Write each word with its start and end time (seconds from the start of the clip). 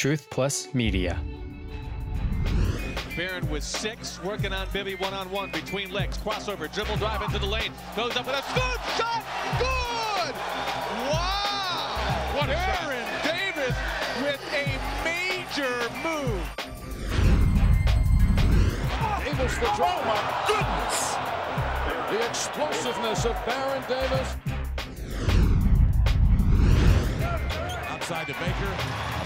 Truth 0.00 0.30
Plus 0.30 0.72
Media. 0.72 1.20
Baron 3.14 3.46
with 3.50 3.62
six, 3.62 4.18
working 4.24 4.50
on 4.50 4.66
Bibby 4.72 4.94
one 4.94 5.12
on 5.12 5.30
one 5.30 5.50
between 5.50 5.90
legs. 5.90 6.16
Crossover, 6.16 6.72
dribble 6.72 6.96
drive 6.96 7.20
into 7.20 7.38
the 7.38 7.44
lane. 7.44 7.70
Goes 7.94 8.16
up 8.16 8.24
with 8.24 8.34
a 8.34 8.54
good 8.54 8.80
shot. 8.96 9.22
Good! 9.58 10.34
Wow! 11.04 12.32
What 12.34 12.46
Baron 12.46 13.04
Davis 13.28 13.76
with 14.22 14.40
a 14.54 14.78
major 15.04 15.76
move. 16.02 16.40
Davis 19.22 19.54
the 19.58 19.70
draw. 19.76 20.00
My 20.06 20.16
goodness! 20.48 20.96
The 22.10 22.26
explosiveness 22.26 23.26
of 23.26 23.36
Baron 23.44 23.84
Davis. 23.86 24.36
Outside 27.90 28.28
to 28.28 28.32
Baker. 28.32 29.19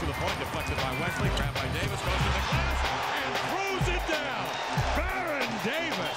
To 0.00 0.06
the 0.06 0.12
point, 0.12 0.38
deflected 0.38 0.78
by 0.78 0.98
Wesley. 0.98 1.28
Grabbed 1.36 1.54
by 1.56 1.68
Davis, 1.78 2.00
goes 2.00 2.16
to 2.16 2.24
the 2.24 2.40
glass, 2.48 2.78
and 3.20 3.34
throws 3.50 3.94
it 3.94 4.08
down. 4.08 4.46
Baron 4.96 5.48
Davis. 5.62 6.16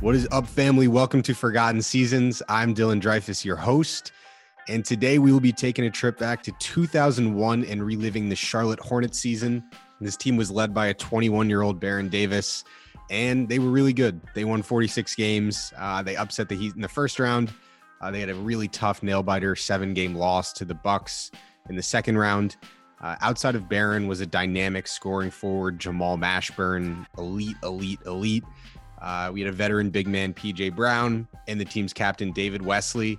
What 0.00 0.14
is 0.14 0.28
up, 0.30 0.46
family? 0.46 0.86
Welcome 0.86 1.22
to 1.22 1.34
Forgotten 1.34 1.82
Seasons. 1.82 2.44
I'm 2.48 2.72
Dylan 2.72 3.00
Dreyfuss, 3.00 3.44
your 3.44 3.56
host. 3.56 4.12
And 4.68 4.84
today 4.84 5.18
we 5.18 5.32
will 5.32 5.40
be 5.40 5.50
taking 5.50 5.86
a 5.86 5.90
trip 5.90 6.18
back 6.18 6.44
to 6.44 6.52
2001 6.60 7.64
and 7.64 7.84
reliving 7.84 8.28
the 8.28 8.36
Charlotte 8.36 8.78
Hornets 8.78 9.18
season. 9.18 9.64
This 10.00 10.16
team 10.16 10.36
was 10.36 10.48
led 10.48 10.72
by 10.72 10.86
a 10.86 10.94
21 10.94 11.50
year 11.50 11.62
old 11.62 11.80
Baron 11.80 12.08
Davis, 12.08 12.62
and 13.10 13.48
they 13.48 13.58
were 13.58 13.70
really 13.70 13.92
good. 13.92 14.20
They 14.36 14.44
won 14.44 14.62
46 14.62 15.16
games. 15.16 15.72
Uh, 15.76 16.00
they 16.00 16.14
upset 16.14 16.48
the 16.48 16.54
Heat 16.54 16.76
in 16.76 16.80
the 16.80 16.88
first 16.88 17.18
round. 17.18 17.52
Uh, 18.00 18.12
they 18.12 18.20
had 18.20 18.30
a 18.30 18.36
really 18.36 18.68
tough 18.68 19.02
nail 19.02 19.24
biter 19.24 19.56
seven 19.56 19.94
game 19.94 20.14
loss 20.14 20.52
to 20.52 20.64
the 20.64 20.74
Bucks 20.74 21.32
in 21.68 21.76
the 21.76 21.82
second 21.82 22.18
round. 22.18 22.56
Uh, 23.00 23.16
outside 23.20 23.54
of 23.54 23.68
Baron 23.68 24.06
was 24.06 24.20
a 24.20 24.26
dynamic 24.26 24.86
scoring 24.86 25.30
forward, 25.30 25.78
Jamal 25.78 26.16
Mashburn, 26.16 27.06
elite, 27.18 27.56
elite, 27.62 28.00
elite. 28.06 28.44
Uh, 29.00 29.30
we 29.32 29.40
had 29.40 29.48
a 29.48 29.52
veteran 29.52 29.90
big 29.90 30.08
man, 30.08 30.32
PJ 30.32 30.74
Brown, 30.74 31.28
and 31.46 31.60
the 31.60 31.64
team's 31.64 31.92
captain, 31.92 32.32
David 32.32 32.64
Wesley. 32.64 33.18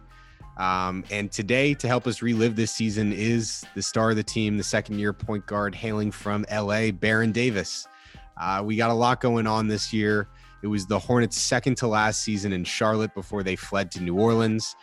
Um, 0.57 1.03
and 1.11 1.31
today, 1.31 1.75
to 1.75 1.87
help 1.87 2.07
us 2.07 2.23
relive 2.23 2.55
this 2.55 2.71
season, 2.71 3.13
is 3.13 3.63
the 3.75 3.81
star 3.83 4.09
of 4.09 4.15
the 4.15 4.23
team, 4.23 4.57
the 4.57 4.63
second 4.63 4.97
year 4.97 5.13
point 5.13 5.45
guard 5.45 5.75
hailing 5.75 6.11
from 6.11 6.45
LA, 6.51 6.89
Baron 6.89 7.31
Davis. 7.31 7.87
Uh, 8.37 8.63
we 8.65 8.75
got 8.75 8.89
a 8.89 8.93
lot 8.93 9.21
going 9.21 9.45
on 9.45 9.67
this 9.67 9.93
year. 9.93 10.27
It 10.63 10.67
was 10.67 10.87
the 10.87 10.97
Hornets' 10.97 11.37
second 11.37 11.77
to 11.77 11.87
last 11.87 12.23
season 12.23 12.53
in 12.53 12.63
Charlotte 12.63 13.13
before 13.13 13.43
they 13.43 13.55
fled 13.55 13.91
to 13.91 14.01
New 14.01 14.17
Orleans. 14.17 14.75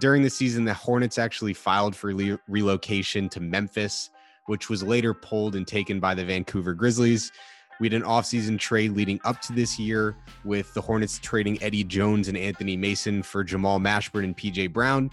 During 0.00 0.22
the 0.22 0.30
season, 0.30 0.64
the 0.64 0.74
Hornets 0.74 1.18
actually 1.18 1.54
filed 1.54 1.96
for 1.96 2.14
le- 2.14 2.38
relocation 2.48 3.28
to 3.30 3.40
Memphis, 3.40 4.10
which 4.46 4.68
was 4.68 4.82
later 4.82 5.12
pulled 5.12 5.56
and 5.56 5.66
taken 5.66 5.98
by 5.98 6.14
the 6.14 6.24
Vancouver 6.24 6.72
Grizzlies. 6.72 7.32
We 7.80 7.86
had 7.86 7.94
an 7.94 8.02
offseason 8.02 8.58
trade 8.58 8.92
leading 8.92 9.20
up 9.24 9.40
to 9.42 9.52
this 9.52 9.78
year 9.78 10.16
with 10.44 10.72
the 10.74 10.80
Hornets 10.80 11.18
trading 11.18 11.62
Eddie 11.62 11.84
Jones 11.84 12.28
and 12.28 12.36
Anthony 12.36 12.76
Mason 12.76 13.22
for 13.22 13.44
Jamal 13.44 13.78
Mashburn 13.78 14.24
and 14.24 14.36
PJ 14.36 14.72
Brown. 14.72 15.10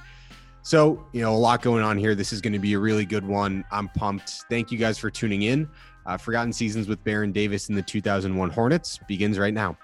So, 0.63 1.05
you 1.13 1.21
know, 1.21 1.31
a 1.31 1.37
lot 1.37 1.61
going 1.61 1.83
on 1.83 1.97
here. 1.97 2.15
This 2.15 2.33
is 2.33 2.41
going 2.41 2.53
to 2.53 2.59
be 2.59 2.73
a 2.73 2.79
really 2.79 3.05
good 3.05 3.25
one. 3.25 3.63
I'm 3.71 3.87
pumped. 3.89 4.45
Thank 4.49 4.71
you 4.71 4.79
guys 4.79 4.97
for 4.97 5.11
tuning 5.11 5.43
in. 5.43 5.69
Uh, 6.07 6.17
Forgotten 6.17 6.53
Seasons 6.53 6.87
with 6.87 7.03
Baron 7.03 7.31
Davis 7.31 7.69
and 7.69 7.77
the 7.77 7.83
2001 7.83 8.49
Hornets 8.49 8.99
begins 9.07 9.37
right 9.37 9.53
now. 9.53 9.77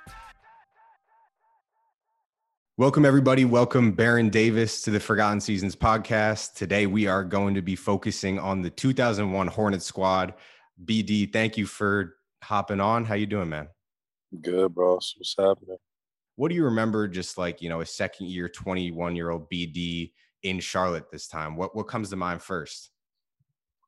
Welcome, 2.82 3.06
everybody. 3.06 3.46
Welcome, 3.46 3.92
Baron 3.92 4.30
Davis, 4.30 4.82
to 4.82 4.90
the 4.90 5.00
Forgotten 5.00 5.40
Seasons 5.40 5.76
podcast. 5.76 6.56
Today, 6.56 6.88
we 6.88 7.06
are 7.06 7.24
going 7.24 7.54
to 7.54 7.62
be 7.62 7.76
focusing 7.76 8.40
on 8.40 8.64
the 8.64 8.72
2001 8.72 9.46
Hornet 9.46 9.84
squad. 9.84 10.34
BD, 10.84 11.32
thank 11.32 11.58
you 11.58 11.68
for 11.68 12.16
hopping 12.42 12.80
on. 12.80 13.06
How 13.06 13.14
you 13.14 13.28
doing, 13.28 13.50
man? 13.50 13.68
Good, 14.42 14.74
bro. 14.74 14.96
What's 14.96 15.36
happening? 15.38 15.78
What 16.38 16.50
do 16.50 16.56
you 16.56 16.66
remember 16.66 17.08
just 17.08 17.38
like, 17.38 17.62
you 17.62 17.70
know, 17.70 17.82
a 17.82 17.86
second 17.86 18.30
year, 18.30 18.50
21 18.50 19.16
year 19.16 19.30
old 19.30 19.48
BD 19.52 20.14
in 20.42 20.60
Charlotte 20.60 21.12
this 21.12 21.28
time? 21.28 21.56
What, 21.58 21.76
what 21.76 21.88
comes 21.88 22.10
to 22.10 22.16
mind 22.16 22.42
first? 22.42 22.90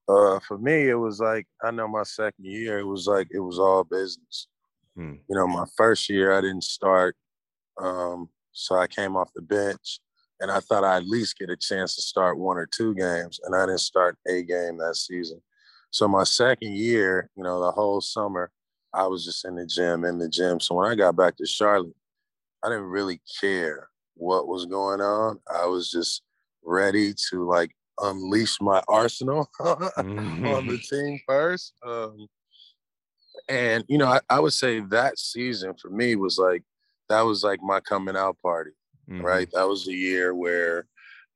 Uh, 0.08 0.40
for 0.48 0.60
me, 0.60 0.88
it 0.90 1.00
was 1.00 1.20
like 1.20 1.48
I 1.64 1.72
know 1.72 1.88
my 1.88 2.04
second 2.04 2.46
year, 2.46 2.78
it 2.78 2.86
was 2.86 3.08
like 3.08 3.30
it 3.32 3.40
was 3.40 3.58
all 3.58 3.86
business. 3.86 4.50
Hmm. 4.96 5.14
You 5.28 5.36
know, 5.36 5.48
my 5.48 5.66
first 5.76 6.12
year 6.12 6.38
I 6.38 6.42
didn't 6.42 6.64
start, 6.64 7.16
um, 7.82 8.30
so 8.54 8.76
I 8.76 8.88
came 8.88 9.16
off 9.16 9.34
the 9.36 9.42
bench, 9.42 10.00
and 10.40 10.52
I 10.52 10.60
thought 10.60 10.84
I'd 10.84 11.04
at 11.04 11.08
least 11.08 11.38
get 11.38 11.50
a 11.50 11.58
chance 11.58 11.96
to 11.96 12.02
start 12.02 12.38
one 12.38 12.58
or 12.58 12.68
two 12.68 12.96
games, 12.96 13.40
and 13.44 13.56
I 13.56 13.66
didn't 13.66 13.80
start 13.80 14.18
a 14.28 14.44
game 14.44 14.78
that 14.78 14.96
season. 14.96 15.42
So 15.92 16.08
my 16.08 16.24
second 16.24 16.76
year, 16.76 17.30
you 17.36 17.44
know, 17.44 17.60
the 17.64 17.72
whole 17.72 18.02
summer, 18.02 18.52
I 18.94 19.08
was 19.08 19.26
just 19.26 19.46
in 19.46 19.56
the 19.56 19.66
gym, 19.66 20.06
in 20.06 20.18
the 20.18 20.30
gym. 20.30 20.60
So 20.60 20.76
when 20.76 20.90
I 20.90 20.96
got 20.96 21.16
back 21.16 21.38
to 21.38 21.46
Charlotte, 21.46 21.96
I 22.64 22.70
didn't 22.70 22.86
really 22.86 23.22
care 23.42 23.90
what 24.16 24.48
was 24.48 24.66
going 24.66 25.02
on. 25.02 25.40
I 25.54 25.66
was 25.66 25.90
just 25.92 26.24
ready 26.64 27.14
to 27.30 27.48
like 27.48 27.72
unleash 28.00 28.60
my 28.62 28.82
arsenal 28.88 29.50
on 29.60 30.68
the 30.68 30.80
team 30.90 31.20
first. 31.28 31.74
Um, 31.86 32.28
and 33.50 33.84
you 33.88 33.98
know, 33.98 34.08
I, 34.08 34.22
I, 34.30 34.40
would 34.40 34.54
say 34.54 34.80
that 34.80 35.20
season 35.20 35.74
for 35.80 35.90
me 35.90 36.16
was 36.16 36.38
like 36.38 36.64
that 37.10 37.22
was 37.22 37.44
like 37.44 37.62
my 37.62 37.80
coming 37.80 38.16
out 38.18 38.38
party, 38.42 38.72
Mhm. 39.10 39.24
right? 39.24 39.50
That 39.54 39.68
was 39.68 39.86
the 39.86 39.94
year 39.94 40.34
where, 40.36 40.88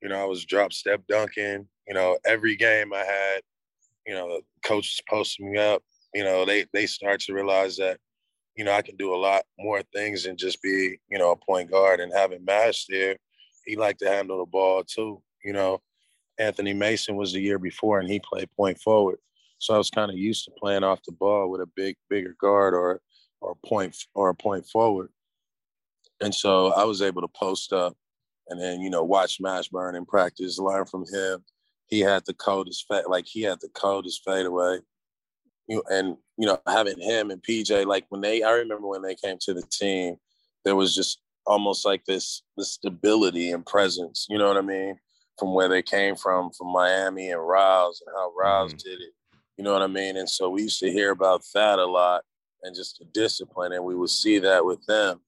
you 0.02 0.08
know, 0.08 0.20
I 0.20 0.24
was 0.24 0.44
drop 0.44 0.72
step 0.72 1.02
dunking. 1.08 1.68
You 1.86 1.94
know, 1.94 2.18
every 2.26 2.56
game 2.56 2.92
I 2.92 3.04
had, 3.04 3.42
you 4.06 4.14
know, 4.14 4.28
the 4.28 4.42
coaches 4.64 5.00
posting 5.08 5.52
me 5.52 5.58
up. 5.58 5.82
You 6.14 6.24
know, 6.24 6.44
they 6.44 6.66
they 6.72 6.86
start 6.86 7.20
to 7.22 7.34
realize 7.34 7.76
that, 7.78 8.00
you 8.56 8.64
know, 8.64 8.72
I 8.72 8.82
can 8.82 8.96
do 8.96 9.14
a 9.14 9.16
lot 9.16 9.44
more 9.58 9.82
things 9.94 10.24
than 10.24 10.36
just 10.36 10.62
be, 10.62 10.98
you 11.10 11.18
know, 11.18 11.32
a 11.32 11.36
point 11.36 11.70
guard 11.70 12.00
and 12.00 12.12
having 12.12 12.44
Mash 12.44 12.86
there. 12.86 13.18
He 13.66 13.76
liked 13.76 14.00
to 14.00 14.08
handle 14.10 14.38
the 14.38 14.46
ball 14.46 14.84
too. 14.84 15.22
You 15.44 15.52
know, 15.54 15.82
Anthony 16.38 16.74
Mason 16.74 17.16
was 17.16 17.32
the 17.32 17.40
year 17.40 17.58
before 17.58 18.00
and 18.00 18.10
he 18.10 18.20
played 18.20 18.50
point 18.52 18.80
forward. 18.80 19.18
So 19.58 19.74
I 19.74 19.78
was 19.78 19.90
kind 19.90 20.10
of 20.10 20.18
used 20.18 20.44
to 20.46 20.52
playing 20.58 20.84
off 20.84 21.02
the 21.04 21.12
ball 21.12 21.50
with 21.50 21.60
a 21.60 21.66
big, 21.66 21.96
bigger 22.10 22.36
guard 22.40 22.74
or 22.74 23.00
or 23.40 23.52
a 23.52 23.66
point 23.68 23.96
or 24.14 24.30
a 24.30 24.34
point 24.34 24.66
forward. 24.68 25.10
And 26.20 26.34
so 26.34 26.72
I 26.72 26.84
was 26.84 27.02
able 27.02 27.22
to 27.22 27.28
post 27.28 27.72
up 27.72 27.96
and 28.48 28.60
then, 28.60 28.80
you 28.80 28.90
know, 28.90 29.04
watch 29.04 29.40
Mashburn 29.40 29.96
in 29.96 30.06
practice, 30.06 30.58
learn 30.58 30.86
from 30.86 31.04
him. 31.12 31.44
He 31.86 32.00
had 32.00 32.24
the 32.26 32.34
coldest 32.34 32.86
fade, 32.88 33.04
like 33.08 33.26
he 33.26 33.42
had 33.42 33.60
the 33.60 33.68
coldest 33.70 34.22
fadeaway. 34.24 34.78
You 35.66 35.76
know, 35.76 35.82
and 35.90 36.16
you 36.38 36.46
know, 36.46 36.58
having 36.66 36.98
him 37.00 37.30
and 37.30 37.42
PJ, 37.42 37.84
like 37.86 38.06
when 38.08 38.20
they 38.22 38.42
I 38.42 38.52
remember 38.52 38.88
when 38.88 39.02
they 39.02 39.14
came 39.14 39.36
to 39.42 39.54
the 39.54 39.62
team, 39.62 40.16
there 40.64 40.76
was 40.76 40.94
just 40.94 41.20
almost 41.46 41.84
like 41.84 42.04
this 42.06 42.42
this 42.56 42.72
stability 42.72 43.50
and 43.50 43.64
presence, 43.66 44.26
you 44.30 44.38
know 44.38 44.48
what 44.48 44.56
I 44.56 44.62
mean? 44.62 44.98
From 45.38 45.54
where 45.54 45.68
they 45.68 45.82
came 45.82 46.16
from, 46.16 46.50
from 46.56 46.68
Miami 46.68 47.30
and 47.30 47.46
Riles 47.46 48.02
and 48.06 48.14
how 48.16 48.32
Riles 48.34 48.74
Mhm. 48.74 48.82
did 48.82 49.00
it. 49.00 49.12
You 49.56 49.64
know 49.64 49.72
what 49.72 49.82
I 49.82 49.86
mean? 49.88 50.16
And 50.16 50.28
so 50.28 50.48
we 50.50 50.62
used 50.62 50.80
to 50.80 50.90
hear 50.90 51.10
about 51.10 51.42
that 51.54 51.78
a 51.78 51.86
lot 51.86 52.24
and 52.62 52.74
just 52.74 52.98
the 52.98 53.04
discipline, 53.06 53.72
and 53.72 53.84
we 53.84 53.94
would 53.94 54.10
see 54.10 54.38
that 54.40 54.64
with 54.64 54.84
them, 54.86 55.20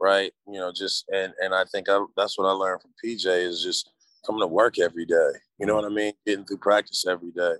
right? 0.00 0.32
You 0.46 0.58
know, 0.60 0.72
just 0.72 1.04
and 1.12 1.32
and 1.40 1.54
I 1.54 1.64
think 1.64 1.88
I, 1.88 2.04
that's 2.16 2.38
what 2.38 2.46
I 2.48 2.52
learned 2.52 2.82
from 2.82 2.92
PJ 3.04 3.26
is 3.26 3.62
just 3.62 3.90
coming 4.26 4.40
to 4.40 4.46
work 4.46 4.78
every 4.78 5.04
day. 5.04 5.30
You 5.58 5.66
know 5.66 5.74
what 5.74 5.84
I 5.84 5.88
mean? 5.88 6.12
Getting 6.26 6.44
through 6.44 6.58
practice 6.58 7.04
every 7.08 7.30
day, 7.30 7.54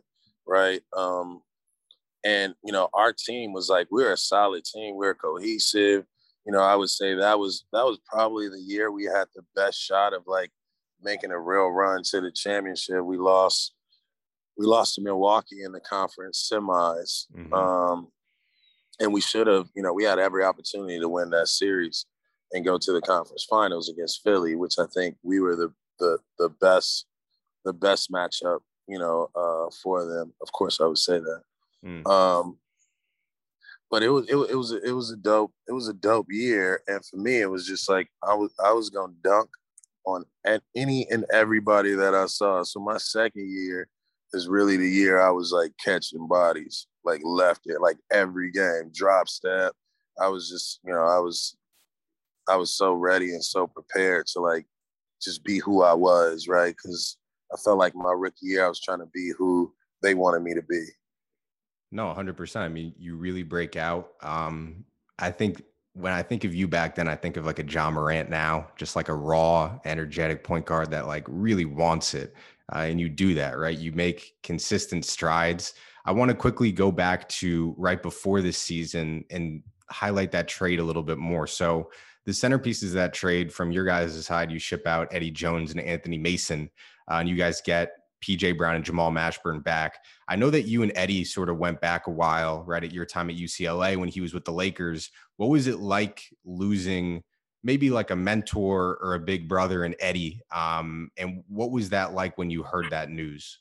right? 0.47 0.81
Um, 0.97 1.43
and 2.25 2.55
you 2.65 2.73
know, 2.73 2.89
our 2.95 3.13
team 3.13 3.53
was 3.53 3.69
like 3.69 3.89
we're 3.91 4.13
a 4.13 4.17
solid 4.17 4.65
team. 4.65 4.97
We're 4.97 5.15
cohesive. 5.15 6.05
You 6.47 6.53
know, 6.53 6.61
I 6.61 6.77
would 6.77 6.91
say 6.91 7.15
that 7.15 7.39
was 7.39 7.65
that 7.73 7.85
was 7.85 7.99
probably 8.07 8.49
the 8.49 8.61
year 8.61 8.91
we 8.91 9.05
had 9.05 9.27
the 9.35 9.43
best 9.55 9.79
shot 9.79 10.13
of 10.13 10.23
like 10.27 10.51
making 11.03 11.31
a 11.31 11.39
real 11.39 11.69
run 11.69 12.03
to 12.11 12.21
the 12.21 12.31
championship. 12.31 13.05
We 13.05 13.17
lost 13.17 13.75
we 14.57 14.67
lost 14.67 14.95
to 14.95 15.03
Milwaukee 15.03 15.63
in 15.65 15.73
the 15.73 15.81
conference 15.81 16.49
semis. 16.51 17.27
Mhm. 17.35 17.53
Um, 17.53 18.09
and 19.01 19.13
we 19.13 19.21
should 19.21 19.49
have, 19.49 19.69
you 19.75 19.83
know, 19.83 19.93
we 19.93 20.05
had 20.05 20.21
every 20.21 20.45
opportunity 20.45 21.01
to 21.01 21.09
win 21.09 21.31
that 21.31 21.49
series 21.49 22.07
and 22.55 22.65
go 22.65 22.79
to 22.79 22.93
the 22.93 23.01
conference 23.03 23.45
finals 23.45 23.91
against 23.91 24.23
Philly, 24.23 24.55
which 24.55 24.75
I 24.79 24.87
think 24.95 25.17
we 25.23 25.41
were 25.41 25.57
the 25.57 25.73
the 25.99 26.19
the 26.39 26.49
best 26.49 27.07
the 27.65 27.73
best 27.73 28.11
matchup, 28.11 28.61
you 28.87 28.99
know, 28.99 29.29
uh, 29.35 29.71
for 29.83 30.07
them. 30.07 30.33
Of 30.41 30.53
course, 30.53 30.81
I 30.81 30.87
would 30.87 30.99
say 30.99 31.19
that. 31.19 31.43
Mm. 31.85 32.07
Um, 32.07 32.59
but 33.91 34.03
it 34.03 34.09
was 34.09 34.29
it, 34.29 34.35
was- 34.37 34.51
it 34.51 34.55
was 34.57 34.73
it 34.73 34.93
was 34.93 35.11
a 35.11 35.17
dope 35.17 35.53
it 35.69 35.73
was 35.73 35.89
a 35.89 35.93
dope 35.93 36.27
year, 36.31 36.83
and 36.87 37.05
for 37.05 37.17
me, 37.17 37.41
it 37.41 37.51
was 37.51 37.67
just 37.67 37.89
like 37.89 38.09
I 38.23 38.35
was 38.35 38.53
I 38.65 38.73
was 38.73 38.89
gonna 38.89 39.13
dunk 39.23 39.51
on 40.07 40.25
at 40.45 40.63
any 40.77 41.07
and 41.11 41.25
everybody 41.33 41.95
that 41.95 42.15
I 42.15 42.27
saw. 42.27 42.63
So 42.63 42.79
my 42.81 42.99
second 42.99 43.51
year 43.51 43.89
is 44.33 44.49
really 44.49 44.77
the 44.77 44.89
year 44.89 45.21
I 45.21 45.31
was 45.31 45.51
like 45.53 45.73
catching 45.83 46.27
bodies, 46.29 46.87
like 47.05 47.21
left 47.25 47.63
it, 47.67 47.81
like 47.81 47.97
every 48.11 48.51
game, 48.51 48.91
drop 48.93 49.29
step. 49.29 49.73
I 50.21 50.29
was 50.29 50.49
just, 50.49 50.81
you 50.85 50.93
know, 50.93 51.05
I 51.05 51.19
was 51.21 51.57
I 52.49 52.57
was 52.57 52.77
so 52.77 52.95
ready 52.95 53.31
and 53.31 53.45
so 53.45 53.67
prepared 53.67 54.27
to 54.29 54.41
like 54.41 54.67
just 55.23 55.45
be 55.45 55.59
who 55.59 55.83
I 55.83 55.95
was, 55.95 56.47
right? 56.49 56.75
Because 56.75 57.17
I 57.53 57.57
felt 57.57 57.79
like 57.79 57.95
my 57.95 58.13
rookie 58.13 58.47
year, 58.47 58.65
I 58.65 58.69
was 58.69 58.81
trying 58.81 58.99
to 58.99 59.09
be 59.13 59.33
who 59.37 59.73
they 60.03 60.15
wanted 60.15 60.43
me 60.43 60.55
to 60.55 60.63
be. 60.63 60.85
No, 61.93 62.13
100%. 62.13 62.57
I 62.57 62.69
mean, 62.69 62.93
you 62.99 63.17
really 63.17 63.45
break 63.45 63.77
out. 63.77 64.13
Um, 64.21 64.85
I 65.19 65.31
think 65.31 65.63
when 65.95 66.13
I 66.13 66.23
think 66.23 66.45
of 66.45 66.55
you 66.55 66.67
back 66.67 66.97
then, 66.97 67.07
I 67.07 67.15
think 67.15 67.37
of 67.37 67.47
like 67.47 67.61
a 67.61 67.65
Ja 67.65 67.91
Morant 67.91 68.29
now, 68.29 68.69
just 68.77 68.97
like 68.97 69.09
a 69.09 69.15
raw, 69.15 69.79
energetic 69.85 70.43
point 70.43 70.67
guard 70.67 70.91
that 70.91 71.07
like 71.07 71.25
really 71.29 71.65
wants 71.65 72.15
it. 72.15 72.35
Uh, 72.75 72.81
and 72.81 73.01
you 73.01 73.09
do 73.09 73.35
that, 73.35 73.59
right? 73.59 73.79
You 73.79 73.93
make 73.93 74.35
consistent 74.43 75.05
strides. 75.05 75.75
I 76.05 76.13
want 76.13 76.31
to 76.31 76.37
quickly 76.37 76.73
go 76.73 76.91
back 76.91 77.29
to 77.29 77.75
right 77.79 78.03
before 78.03 78.41
this 78.41 78.59
season 78.59 79.25
and 79.31 79.63
highlight 79.89 80.33
that 80.33 80.49
trade 80.49 80.81
a 80.81 80.85
little 80.85 81.03
bit 81.03 81.19
more. 81.19 81.47
So, 81.47 81.91
the 82.27 82.33
centerpieces 82.33 82.89
of 82.89 82.93
that 82.93 83.13
trade 83.13 83.53
from 83.53 83.71
your 83.71 83.85
guys' 83.85 84.25
side, 84.27 84.51
you 84.51 84.59
ship 84.59 84.87
out 84.87 85.09
Eddie 85.13 85.31
Jones 85.31 85.71
and 85.71 85.81
Anthony 85.81 86.19
Mason, 86.19 86.71
uh, 87.11 87.17
and 87.17 87.29
you 87.29 87.37
guys 87.37 87.61
get 87.61 87.93
PJ 88.23 88.57
Brown 88.57 88.77
and 88.77 88.85
Jamal 88.85 89.11
Mashburn 89.11 89.63
back. 89.63 89.99
I 90.29 90.37
know 90.37 90.51
that 90.51 90.63
you 90.63 90.83
and 90.83 90.93
Eddie 90.95 91.25
sort 91.25 91.51
of 91.51 91.59
went 91.59 91.81
back 91.81 92.07
a 92.07 92.11
while, 92.11 92.65
right, 92.65 92.83
at 92.83 92.93
your 92.93 93.05
time 93.05 93.29
at 93.29 93.37
UCLA 93.37 93.97
when 93.97 94.09
he 94.09 94.21
was 94.21 94.33
with 94.33 94.45
the 94.45 94.53
Lakers. 94.53 95.11
What 95.37 95.51
was 95.51 95.67
it 95.67 95.81
like 95.81 96.25
losing 96.45 97.23
maybe 97.63 97.91
like 97.91 98.11
a 98.11 98.17
mentor 98.17 98.99
or 99.03 99.15
a 99.15 99.21
big 99.21 99.49
brother 99.49 99.85
in 99.85 99.95
Eddie? 100.01 100.41
Um, 100.51 101.11
and 101.19 101.43
what 101.49 101.71
was 101.71 101.91
that 101.91 102.15
like 102.15 102.39
when 102.39 102.51
you 102.51 102.63
heard 102.63 102.91
that 102.91 103.11
news? 103.11 103.59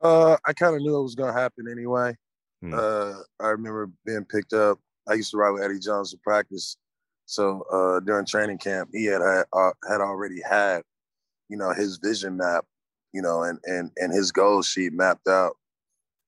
Uh, 0.00 0.36
I 0.44 0.52
kind 0.52 0.74
of 0.74 0.82
knew 0.82 0.96
it 0.96 1.02
was 1.02 1.14
gonna 1.14 1.32
happen 1.32 1.66
anyway. 1.70 2.16
Hmm. 2.60 2.74
Uh, 2.74 3.14
I 3.40 3.48
remember 3.48 3.90
being 4.04 4.24
picked 4.24 4.52
up. 4.52 4.78
I 5.08 5.14
used 5.14 5.32
to 5.32 5.36
ride 5.36 5.50
with 5.50 5.62
Eddie 5.62 5.80
Jones 5.80 6.12
to 6.12 6.18
practice. 6.18 6.76
So 7.26 7.62
uh, 7.72 8.00
during 8.00 8.26
training 8.26 8.58
camp, 8.58 8.90
he 8.92 9.06
had 9.06 9.22
had, 9.22 9.44
uh, 9.52 9.70
had 9.88 10.00
already 10.00 10.40
had, 10.48 10.82
you 11.48 11.56
know, 11.56 11.72
his 11.72 11.98
vision 11.98 12.36
map 12.36 12.64
you 13.12 13.22
know, 13.22 13.42
and 13.42 13.58
and 13.64 13.90
and 13.96 14.12
his 14.12 14.32
goal 14.32 14.62
sheet 14.62 14.92
mapped 14.92 15.28
out 15.28 15.56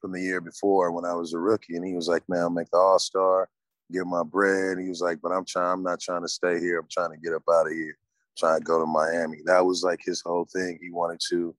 from 0.00 0.12
the 0.12 0.20
year 0.20 0.40
before 0.40 0.92
when 0.92 1.04
I 1.04 1.14
was 1.14 1.32
a 1.32 1.38
rookie. 1.38 1.76
And 1.76 1.84
he 1.84 1.94
was 1.94 2.08
like, 2.08 2.22
"Man, 2.28 2.40
I'll 2.40 2.50
make 2.50 2.70
the 2.70 2.78
All 2.78 2.98
Star, 2.98 3.48
get 3.90 4.06
my 4.06 4.22
bread." 4.22 4.78
he 4.78 4.88
was 4.88 5.00
like, 5.00 5.20
"But 5.22 5.32
I'm 5.32 5.44
trying. 5.44 5.72
I'm 5.72 5.82
not 5.82 6.00
trying 6.00 6.22
to 6.22 6.28
stay 6.28 6.60
here. 6.60 6.78
I'm 6.78 6.88
trying 6.90 7.10
to 7.10 7.16
get 7.16 7.32
up 7.32 7.42
out 7.50 7.66
of 7.66 7.72
here. 7.72 7.96
trying 8.36 8.60
to 8.60 8.64
go 8.64 8.78
to 8.78 8.86
Miami." 8.86 9.40
That 9.46 9.64
was 9.64 9.82
like 9.82 10.00
his 10.04 10.20
whole 10.20 10.46
thing. 10.52 10.78
He 10.80 10.90
wanted 10.90 11.20
to 11.30 11.54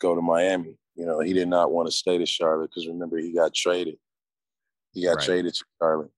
go 0.00 0.14
to 0.14 0.22
Miami. 0.22 0.76
You 0.94 1.06
know, 1.06 1.20
he 1.20 1.32
did 1.32 1.48
not 1.48 1.72
want 1.72 1.88
to 1.88 1.92
stay 1.92 2.18
to 2.18 2.26
Charlotte 2.26 2.70
because 2.70 2.86
remember 2.86 3.18
he 3.18 3.34
got 3.34 3.54
traded. 3.54 3.96
He 4.92 5.04
got 5.04 5.16
right. 5.16 5.24
traded 5.24 5.54
to 5.54 5.64
Charlotte, 5.80 6.10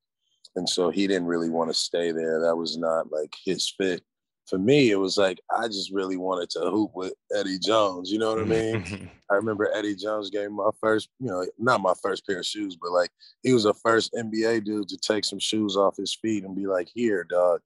and 0.56 0.68
so 0.68 0.90
he 0.90 1.06
didn't 1.06 1.26
really 1.26 1.50
want 1.50 1.70
to 1.70 1.74
stay 1.74 2.12
there. 2.12 2.40
That 2.40 2.56
was 2.56 2.76
not 2.76 3.10
like 3.12 3.34
his 3.44 3.68
fit 3.68 4.02
for 4.46 4.58
me, 4.58 4.90
it 4.90 4.96
was 4.96 5.16
like 5.16 5.40
I 5.56 5.68
just 5.68 5.90
really 5.92 6.16
wanted 6.16 6.50
to 6.50 6.60
hoop 6.60 6.90
with 6.94 7.14
Eddie 7.34 7.58
Jones. 7.58 8.10
You 8.10 8.18
know 8.18 8.34
what 8.34 8.42
I 8.42 8.44
mean? 8.44 8.82
Mm-hmm. 8.82 9.06
I 9.30 9.34
remember 9.36 9.70
Eddie 9.74 9.96
Jones 9.96 10.30
gave 10.30 10.50
me 10.50 10.56
my 10.56 10.70
first, 10.80 11.08
you 11.18 11.28
know, 11.28 11.46
not 11.58 11.80
my 11.80 11.94
first 12.02 12.26
pair 12.26 12.40
of 12.40 12.46
shoes, 12.46 12.76
but 12.80 12.92
like 12.92 13.10
he 13.42 13.54
was 13.54 13.64
the 13.64 13.74
first 13.74 14.12
NBA 14.12 14.64
dude 14.64 14.88
to 14.88 14.96
take 14.98 15.24
some 15.24 15.38
shoes 15.38 15.76
off 15.76 15.96
his 15.96 16.14
feet 16.14 16.44
and 16.44 16.54
be 16.54 16.66
like, 16.66 16.88
"Here, 16.94 17.24
dog." 17.24 17.60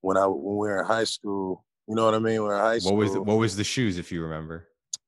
When 0.00 0.16
I 0.16 0.26
when 0.26 0.56
we 0.56 0.68
were 0.68 0.80
in 0.80 0.86
high 0.86 1.04
school, 1.04 1.64
you 1.86 1.94
know 1.94 2.04
what 2.04 2.14
I 2.14 2.18
mean? 2.18 2.42
We 2.42 2.48
are 2.48 2.54
in 2.54 2.60
high 2.60 2.78
school. 2.78 2.96
What 2.96 3.04
was 3.04 3.12
the, 3.12 3.22
what 3.22 3.38
was 3.38 3.56
the 3.56 3.64
shoes, 3.64 3.98
if 3.98 4.10
you 4.10 4.22
remember? 4.22 4.66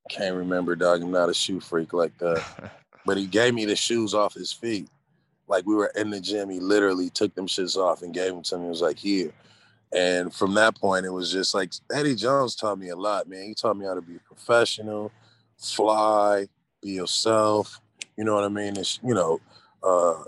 Can't 0.09 0.35
remember, 0.35 0.75
dog. 0.75 1.01
I'm 1.01 1.11
not 1.11 1.29
a 1.29 1.33
shoe 1.33 1.59
freak 1.59 1.93
like 1.93 2.17
that. 2.19 2.71
but 3.05 3.17
he 3.17 3.27
gave 3.27 3.53
me 3.53 3.65
the 3.65 3.75
shoes 3.75 4.13
off 4.13 4.33
his 4.33 4.51
feet. 4.51 4.89
Like 5.49 5.65
we 5.65 5.75
were 5.75 5.91
in 5.95 6.11
the 6.11 6.21
gym, 6.21 6.49
he 6.49 6.59
literally 6.59 7.09
took 7.09 7.33
them 7.35 7.47
shits 7.47 7.75
off 7.75 8.03
and 8.03 8.13
gave 8.13 8.31
them 8.31 8.43
to 8.43 8.57
me. 8.57 8.63
He 8.65 8.69
was 8.69 8.81
like, 8.81 8.99
"Here." 8.99 9.33
And 9.91 10.33
from 10.33 10.53
that 10.53 10.75
point, 10.75 11.05
it 11.05 11.11
was 11.11 11.31
just 11.31 11.55
like 11.55 11.73
Eddie 11.91 12.15
Jones 12.15 12.55
taught 12.55 12.77
me 12.77 12.89
a 12.89 12.95
lot, 12.95 13.27
man. 13.27 13.45
He 13.45 13.55
taught 13.55 13.75
me 13.75 13.85
how 13.85 13.95
to 13.95 14.01
be 14.01 14.19
professional, 14.19 15.11
fly, 15.57 16.47
be 16.81 16.91
yourself. 16.91 17.81
You 18.15 18.23
know 18.23 18.35
what 18.35 18.43
I 18.43 18.49
mean? 18.49 18.77
It's, 18.77 18.99
you 19.03 19.15
know, 19.15 19.41
uh, 19.81 20.23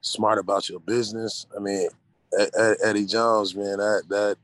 smart 0.00 0.38
about 0.38 0.68
your 0.68 0.80
business. 0.80 1.46
I 1.56 1.60
mean, 1.60 1.88
Eddie 2.84 3.06
Jones, 3.06 3.54
man, 3.54 3.78
that 3.78 4.02
that 4.08 4.36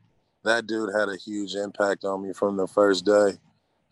that 0.44 0.66
dude 0.66 0.90
had 0.96 1.08
a 1.08 1.16
huge 1.16 1.54
impact 1.54 2.04
on 2.04 2.22
me 2.22 2.32
from 2.32 2.56
the 2.56 2.68
first 2.68 3.04
day. 3.04 3.38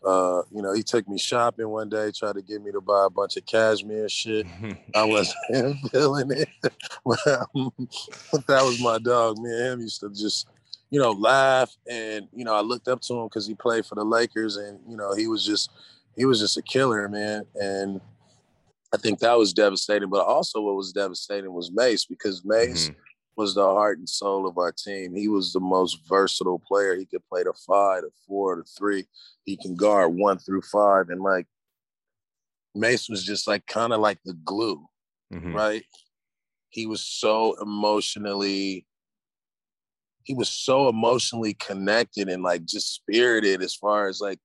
Uh, 0.05 0.41
you 0.51 0.61
know, 0.61 0.73
he 0.73 0.83
took 0.83 1.07
me 1.07 1.17
shopping 1.17 1.69
one 1.69 1.89
day, 1.89 2.11
tried 2.11 2.35
to 2.35 2.41
get 2.41 2.61
me 2.61 2.71
to 2.71 2.81
buy 2.81 3.05
a 3.05 3.09
bunch 3.09 3.37
of 3.37 3.45
cashmere 3.45 4.09
shit. 4.09 4.45
I 4.93 5.03
wasn't 5.05 5.79
feeling 5.91 6.31
it. 6.31 6.49
that 7.05 7.47
was 8.47 8.81
my 8.81 8.99
dog. 8.99 9.37
Me 9.37 9.49
and 9.49 9.73
him 9.73 9.81
used 9.81 10.01
to 10.01 10.09
just, 10.09 10.47
you 10.89 10.99
know, 10.99 11.11
laugh. 11.11 11.75
And, 11.89 12.27
you 12.33 12.43
know, 12.43 12.53
I 12.53 12.61
looked 12.61 12.87
up 12.87 13.01
to 13.01 13.13
him 13.13 13.27
because 13.27 13.47
he 13.47 13.55
played 13.55 13.85
for 13.85 13.95
the 13.95 14.03
Lakers 14.03 14.57
and, 14.57 14.79
you 14.89 14.97
know, 14.97 15.13
he 15.15 15.27
was 15.27 15.45
just, 15.45 15.71
he 16.17 16.25
was 16.25 16.39
just 16.39 16.57
a 16.57 16.61
killer, 16.61 17.07
man. 17.07 17.45
And 17.55 18.01
I 18.93 18.97
think 18.97 19.19
that 19.19 19.37
was 19.37 19.53
devastating. 19.53 20.09
But 20.09 20.25
also 20.25 20.61
what 20.61 20.75
was 20.75 20.91
devastating 20.91 21.53
was 21.53 21.71
Mace 21.71 22.05
because 22.05 22.43
Mace 22.43 22.89
mm-hmm 22.89 22.99
was 23.35 23.55
the 23.55 23.63
heart 23.63 23.97
and 23.97 24.07
soul 24.07 24.47
of 24.47 24.57
our 24.57 24.71
team. 24.71 25.15
He 25.15 25.27
was 25.27 25.53
the 25.53 25.59
most 25.59 25.99
versatile 26.07 26.59
player. 26.59 26.95
He 26.95 27.05
could 27.05 27.25
play 27.27 27.43
the 27.43 27.53
five, 27.67 28.01
the 28.01 28.11
four, 28.27 28.57
the 28.57 28.63
three. 28.63 29.05
He 29.43 29.57
can 29.57 29.75
guard 29.75 30.15
one 30.15 30.37
through 30.37 30.61
five. 30.61 31.09
And 31.09 31.21
like 31.21 31.47
Mace 32.75 33.09
was 33.09 33.23
just 33.23 33.47
like 33.47 33.65
kind 33.65 33.93
of 33.93 33.99
like 33.99 34.19
the 34.25 34.33
glue, 34.33 34.85
mm-hmm. 35.33 35.53
right? 35.53 35.83
He 36.69 36.85
was 36.85 37.01
so 37.01 37.55
emotionally, 37.61 38.85
he 40.23 40.33
was 40.33 40.49
so 40.49 40.89
emotionally 40.89 41.53
connected 41.55 42.29
and 42.29 42.43
like 42.43 42.65
just 42.65 42.93
spirited 42.93 43.61
as 43.61 43.75
far 43.75 44.07
as 44.07 44.19
like 44.19 44.39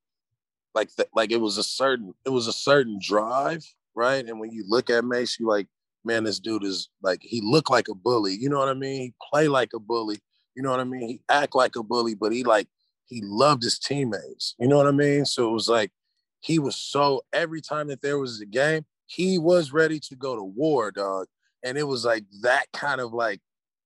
like 0.74 0.94
the, 0.96 1.06
like 1.14 1.32
it 1.32 1.40
was 1.40 1.58
a 1.58 1.62
certain 1.62 2.14
it 2.24 2.30
was 2.30 2.46
a 2.46 2.52
certain 2.52 2.98
drive, 3.02 3.64
right? 3.94 4.24
And 4.24 4.38
when 4.38 4.50
you 4.50 4.64
look 4.68 4.90
at 4.90 5.04
Mace, 5.04 5.38
you 5.38 5.48
like 5.48 5.66
man, 6.04 6.24
this 6.24 6.40
dude 6.40 6.64
is 6.64 6.88
like 7.02 7.20
he 7.22 7.40
looked 7.42 7.70
like 7.70 7.88
a 7.88 7.94
bully. 7.94 8.34
You 8.34 8.48
know 8.48 8.58
what 8.58 8.68
I 8.68 8.74
mean? 8.74 9.00
He 9.00 9.14
play 9.30 9.48
like 9.48 9.70
a 9.74 9.80
bully. 9.80 10.18
You 10.54 10.62
know 10.62 10.70
what 10.70 10.80
I 10.80 10.84
mean? 10.84 11.08
He 11.08 11.20
act 11.28 11.54
like 11.54 11.76
a 11.76 11.82
bully, 11.82 12.14
but 12.14 12.32
he 12.32 12.44
like 12.44 12.68
he 13.06 13.22
loved 13.22 13.62
his 13.62 13.78
teammates. 13.78 14.54
You 14.58 14.68
know 14.68 14.76
what 14.76 14.86
I 14.86 14.92
mean? 14.92 15.24
So 15.24 15.48
it 15.48 15.52
was 15.52 15.68
like 15.68 15.92
he 16.40 16.58
was 16.58 16.76
so 16.76 17.22
every 17.32 17.60
time 17.60 17.88
that 17.88 18.02
there 18.02 18.18
was 18.18 18.40
a 18.40 18.46
game, 18.46 18.84
he 19.06 19.38
was 19.38 19.72
ready 19.72 20.00
to 20.00 20.16
go 20.16 20.36
to 20.36 20.42
war, 20.42 20.90
dog. 20.90 21.26
And 21.64 21.76
it 21.76 21.84
was 21.84 22.04
like 22.04 22.24
that 22.42 22.66
kind 22.72 23.00
of 23.00 23.12
like 23.12 23.40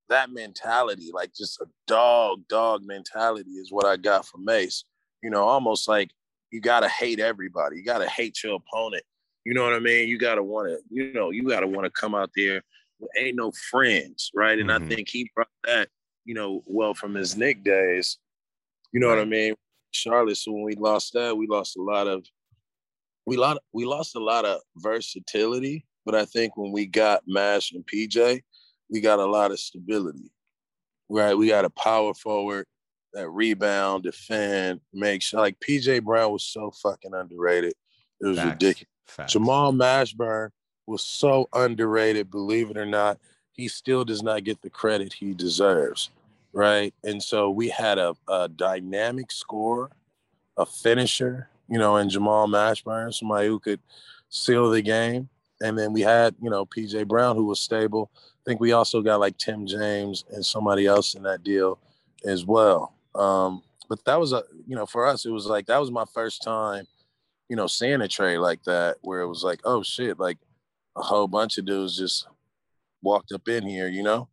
that 0.09 0.29
mentality, 0.29 1.11
like 1.13 1.33
just 1.33 1.59
a 1.61 1.65
dog, 1.87 2.47
dog 2.47 2.83
mentality 2.85 3.51
is 3.51 3.71
what 3.71 3.85
I 3.85 3.97
got 3.97 4.25
from 4.27 4.45
Mace. 4.45 4.83
You 5.23 5.29
know, 5.29 5.43
almost 5.43 5.87
like 5.87 6.11
you 6.51 6.61
gotta 6.61 6.89
hate 6.89 7.19
everybody. 7.19 7.77
You 7.77 7.83
gotta 7.83 8.09
hate 8.09 8.43
your 8.43 8.55
opponent. 8.55 9.03
You 9.45 9.53
know 9.53 9.63
what 9.63 9.73
I 9.73 9.79
mean? 9.79 10.07
You 10.07 10.17
gotta 10.17 10.43
want 10.43 10.69
to, 10.69 10.79
you 10.89 11.13
know, 11.13 11.31
you 11.31 11.47
gotta 11.47 11.67
want 11.67 11.85
to 11.85 11.91
come 11.91 12.15
out 12.15 12.29
there. 12.35 12.61
Ain't 13.17 13.35
no 13.35 13.51
friends, 13.69 14.31
right? 14.33 14.57
And 14.57 14.69
mm-hmm. 14.69 14.85
I 14.85 14.87
think 14.87 15.09
he 15.09 15.29
brought 15.35 15.47
that, 15.65 15.89
you 16.25 16.33
know, 16.33 16.63
well 16.65 16.93
from 16.93 17.13
his 17.13 17.35
Knick 17.35 17.63
days. 17.63 18.17
You 18.93 18.99
know 18.99 19.09
right. 19.09 19.17
what 19.17 19.23
I 19.23 19.25
mean? 19.25 19.55
Charlotte. 19.91 20.37
So 20.37 20.51
when 20.51 20.63
we 20.63 20.75
lost 20.75 21.13
that, 21.13 21.35
we 21.35 21.47
lost 21.47 21.75
a 21.77 21.81
lot 21.81 22.07
of, 22.07 22.25
we 23.25 23.37
lot 23.37 23.57
we 23.73 23.85
lost 23.85 24.15
a 24.15 24.19
lot 24.19 24.45
of 24.45 24.61
versatility. 24.77 25.85
But 26.05 26.15
I 26.15 26.25
think 26.25 26.57
when 26.57 26.71
we 26.71 26.85
got 26.85 27.23
Mash 27.27 27.71
and 27.71 27.85
PJ, 27.85 28.41
we 28.89 29.01
got 29.01 29.19
a 29.19 29.25
lot 29.25 29.51
of 29.51 29.59
stability. 29.59 30.31
Right? 31.09 31.37
We 31.37 31.47
got 31.47 31.65
a 31.65 31.69
power 31.69 32.13
forward 32.13 32.65
that 33.13 33.29
rebound, 33.29 34.03
defend, 34.03 34.81
make 34.93 35.21
sure. 35.21 35.39
Like 35.39 35.59
PJ 35.59 36.03
Brown 36.03 36.31
was 36.31 36.43
so 36.43 36.71
fucking 36.81 37.13
underrated. 37.13 37.73
It 38.21 38.27
was 38.27 38.37
Facts. 38.37 38.49
ridiculous. 38.51 38.92
Facts. 39.05 39.33
Jamal 39.33 39.73
Mashburn 39.73 40.49
was 40.85 41.03
so 41.03 41.47
underrated, 41.53 42.31
believe 42.31 42.69
it 42.69 42.77
or 42.77 42.85
not. 42.85 43.19
He 43.51 43.67
still 43.67 44.03
does 44.03 44.23
not 44.23 44.43
get 44.43 44.61
the 44.61 44.69
credit 44.69 45.13
he 45.13 45.33
deserves, 45.33 46.09
right? 46.51 46.93
And 47.03 47.21
so 47.21 47.49
we 47.51 47.69
had 47.69 47.99
a, 47.99 48.15
a 48.27 48.49
dynamic 48.49 49.31
score, 49.31 49.91
a 50.57 50.65
finisher, 50.65 51.49
you 51.69 51.77
know, 51.77 51.97
and 51.97 52.09
Jamal 52.09 52.47
Mashburn, 52.47 53.13
somebody 53.13 53.47
who 53.47 53.59
could 53.59 53.79
seal 54.29 54.69
the 54.69 54.81
game. 54.81 55.29
And 55.61 55.77
then 55.77 55.93
we 55.93 56.01
had, 56.01 56.35
you 56.41 56.49
know, 56.49 56.65
PJ 56.65 57.07
Brown, 57.07 57.35
who 57.35 57.45
was 57.45 57.59
stable. 57.59 58.11
I 58.15 58.43
think 58.45 58.59
we 58.59 58.73
also 58.73 59.01
got 59.01 59.19
like 59.19 59.37
Tim 59.37 59.65
James 59.65 60.25
and 60.31 60.45
somebody 60.45 60.85
else 60.85 61.13
in 61.13 61.23
that 61.23 61.43
deal 61.43 61.79
as 62.25 62.45
well. 62.45 62.93
Um, 63.15 63.61
but 63.87 64.03
that 64.05 64.19
was 64.19 64.33
a, 64.33 64.43
you 64.67 64.75
know, 64.75 64.85
for 64.85 65.05
us, 65.05 65.25
it 65.25 65.29
was 65.29 65.45
like 65.45 65.67
that 65.67 65.77
was 65.77 65.91
my 65.91 66.05
first 66.13 66.41
time 66.41 66.87
you 67.53 67.57
know, 67.57 67.67
seeing 67.67 68.01
a 68.01 68.07
trade 68.07 68.39
like 68.39 68.63
that 68.63 68.97
where 69.01 69.21
it 69.21 69.27
was 69.27 69.43
like, 69.43 69.61
oh 69.63 69.83
shit, 69.83 70.19
like 70.19 70.39
a 70.97 71.03
whole 71.03 71.27
bunch 71.27 71.59
of 71.59 71.65
dudes 71.65 71.95
just 71.95 72.25
walked 73.03 73.31
up 73.31 73.47
in 73.47 73.67
here, 73.67 73.87
you 73.87 74.01
know? 74.01 74.27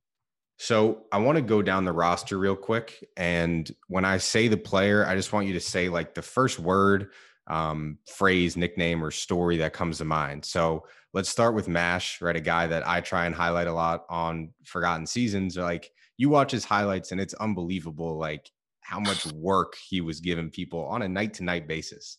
So 0.56 1.02
I 1.12 1.18
want 1.18 1.36
to 1.36 1.42
go 1.42 1.60
down 1.60 1.84
the 1.84 1.92
roster 1.92 2.38
real 2.38 2.56
quick. 2.56 3.06
And 3.18 3.70
when 3.88 4.06
I 4.06 4.16
say 4.16 4.48
the 4.48 4.56
player, 4.56 5.06
I 5.06 5.16
just 5.16 5.34
want 5.34 5.46
you 5.46 5.52
to 5.52 5.60
say 5.60 5.90
like 5.90 6.14
the 6.14 6.22
first 6.22 6.58
word, 6.58 7.10
um, 7.46 7.98
phrase, 8.06 8.56
nickname, 8.56 9.04
or 9.04 9.10
story 9.10 9.58
that 9.58 9.74
comes 9.74 9.98
to 9.98 10.06
mind. 10.06 10.42
So 10.42 10.86
let's 11.12 11.28
start 11.28 11.54
with 11.54 11.68
Mash, 11.68 12.22
right? 12.22 12.34
A 12.34 12.40
guy 12.40 12.68
that 12.68 12.88
I 12.88 13.02
try 13.02 13.26
and 13.26 13.34
highlight 13.34 13.66
a 13.66 13.74
lot 13.74 14.06
on 14.08 14.54
Forgotten 14.64 15.06
Seasons. 15.06 15.58
Like 15.58 15.90
you 16.16 16.30
watch 16.30 16.52
his 16.52 16.64
highlights 16.64 17.12
and 17.12 17.20
it's 17.20 17.34
unbelievable, 17.34 18.16
like 18.16 18.50
how 18.80 18.98
much 18.98 19.26
work 19.34 19.74
he 19.90 20.00
was 20.00 20.20
giving 20.20 20.48
people 20.48 20.86
on 20.86 21.02
a 21.02 21.08
night 21.08 21.34
to 21.34 21.44
night 21.44 21.68
basis. 21.68 22.16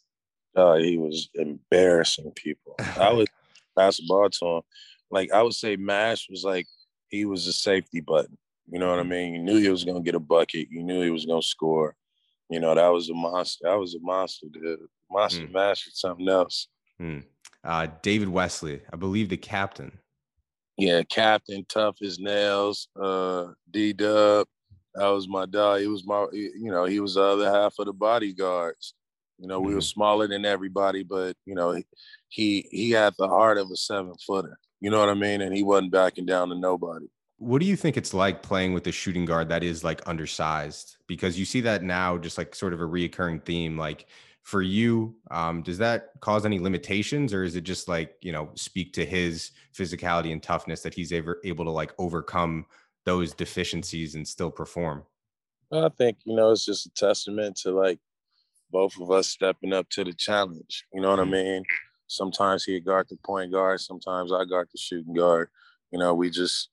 Uh, 0.56 0.76
he 0.76 0.98
was 0.98 1.30
embarrassing 1.36 2.32
people. 2.36 2.76
I 2.98 3.12
was 3.12 3.28
pass 3.78 3.98
the 3.98 4.04
ball 4.08 4.30
to 4.30 4.46
him. 4.46 4.62
Like 5.10 5.32
I 5.32 5.42
would 5.42 5.54
say, 5.54 5.76
Mash 5.76 6.28
was 6.30 6.44
like 6.44 6.68
he 7.10 7.26
was 7.26 7.48
a 7.48 7.54
safety 7.54 8.02
button. 8.02 8.38
You 8.70 8.80
know 8.80 8.90
what 8.90 9.00
I 9.00 9.04
mean? 9.04 9.34
You 9.34 9.42
knew 9.42 9.58
he 9.58 9.70
was 9.70 9.84
gonna 9.84 10.02
get 10.02 10.16
a 10.16 10.20
bucket. 10.20 10.68
You 10.70 10.84
knew 10.84 11.02
he 11.02 11.10
was 11.10 11.26
gonna 11.26 11.42
score. 11.42 11.96
You 12.50 12.60
know 12.60 12.76
that 12.76 12.88
was 12.88 13.10
a 13.10 13.14
monster. 13.14 13.60
That 13.64 13.80
was 13.80 13.96
a 13.96 14.00
monster, 14.02 14.48
dude. 14.52 14.80
Monster 15.10 15.48
mm. 15.48 15.54
Mash 15.54 15.86
was 15.86 16.00
something 16.00 16.28
else. 16.28 16.68
Mm. 17.02 17.24
Uh, 17.64 17.88
David 18.02 18.30
Wesley, 18.30 18.82
I 18.92 18.96
believe 18.96 19.30
the 19.30 19.38
captain. 19.38 19.98
Yeah, 20.78 21.04
captain, 21.04 21.66
tough 21.70 21.98
as 22.02 22.18
nails. 22.18 22.88
Uh, 23.00 23.50
D 23.70 23.94
Dub, 23.94 24.48
that 24.96 25.08
was 25.08 25.28
my 25.28 25.46
dog. 25.46 25.82
He 25.82 25.88
was 25.88 26.06
my, 26.06 26.28
you 26.32 26.72
know, 26.72 26.86
he 26.86 27.00
was 27.00 27.16
the 27.16 27.22
other 27.22 27.52
half 27.52 27.76
of 27.78 27.86
the 27.86 27.94
bodyguards. 27.94 28.96
You 29.42 29.48
know, 29.48 29.58
mm-hmm. 29.58 29.68
we 29.68 29.74
were 29.74 29.80
mm-hmm. 29.80 29.86
smaller 29.86 30.28
than 30.28 30.46
everybody, 30.46 31.04
but 31.04 31.36
you 31.46 31.56
know, 31.56 31.82
he 32.30 32.68
he 32.72 32.92
had 32.92 33.14
the 33.18 33.28
heart 33.28 33.58
of 33.58 33.72
a 33.72 33.76
seven 33.76 34.14
footer. 34.26 34.58
You 34.80 34.92
know 34.92 35.00
what 35.00 35.10
I 35.10 35.16
mean? 35.16 35.42
And 35.42 35.56
he 35.56 35.64
wasn't 35.64 35.92
backing 35.92 36.26
down 36.26 36.50
to 36.50 36.56
nobody. 36.56 37.08
What 37.38 37.60
do 37.60 37.66
you 37.66 37.76
think 37.76 37.98
it's 37.98 38.14
like 38.14 38.44
playing 38.44 38.74
with 38.74 38.86
a 38.86 38.92
shooting 38.92 39.26
guard 39.26 39.50
that 39.50 39.64
is 39.64 39.84
like 39.84 40.08
undersized? 40.08 40.98
Because 41.08 41.40
you 41.40 41.46
see 41.46 41.62
that 41.62 41.82
now, 41.82 42.18
just 42.18 42.38
like 42.38 42.54
sort 42.54 42.72
of 42.72 42.82
a 42.82 42.86
reoccurring 42.86 43.44
theme. 43.44 43.78
Like 43.78 44.06
for 44.44 44.62
you, 44.62 45.16
um, 45.32 45.64
does 45.64 45.80
that 45.80 46.12
cause 46.20 46.46
any 46.46 46.60
limitations, 46.60 47.34
or 47.34 47.44
is 47.44 47.56
it 47.56 47.64
just 47.64 47.88
like 47.88 48.16
you 48.22 48.32
know 48.32 48.52
speak 48.54 48.94
to 48.94 49.06
his 49.06 49.52
physicality 49.76 50.32
and 50.32 50.44
toughness 50.44 50.82
that 50.82 50.94
he's 50.94 51.12
ever 51.12 51.42
able 51.44 51.66
to 51.66 51.72
like 51.72 51.94
overcome 51.98 52.68
those 53.06 53.34
deficiencies 53.34 54.14
and 54.14 54.28
still 54.28 54.52
perform? 54.52 55.04
I 55.72 55.90
think 55.90 56.20
you 56.26 56.36
know 56.36 56.52
it's 56.52 56.66
just 56.66 56.86
a 56.86 56.92
testament 56.92 57.56
to 57.58 57.72
like 57.72 58.00
both 58.72 59.00
of 59.00 59.12
us 59.12 59.28
stepping 59.28 59.74
up 59.74 59.90
to 59.90 60.04
the 60.04 60.14
challenge. 60.14 60.86
You 60.94 61.02
know 61.02 61.10
what 61.10 61.20
I 61.20 61.24
mm-hmm. 61.24 61.32
mean? 61.32 61.64
Sometimes 62.08 62.64
he 62.64 62.80
guard 62.80 63.08
the 63.10 63.18
point 63.24 63.52
guard, 63.52 63.80
sometimes 63.80 64.32
I 64.34 64.46
guard 64.46 64.70
the 64.72 64.78
shooting 64.78 65.14
guard. 65.14 65.50
You 65.92 66.00
know, 66.00 66.14
we 66.14 66.30
just 66.30 66.70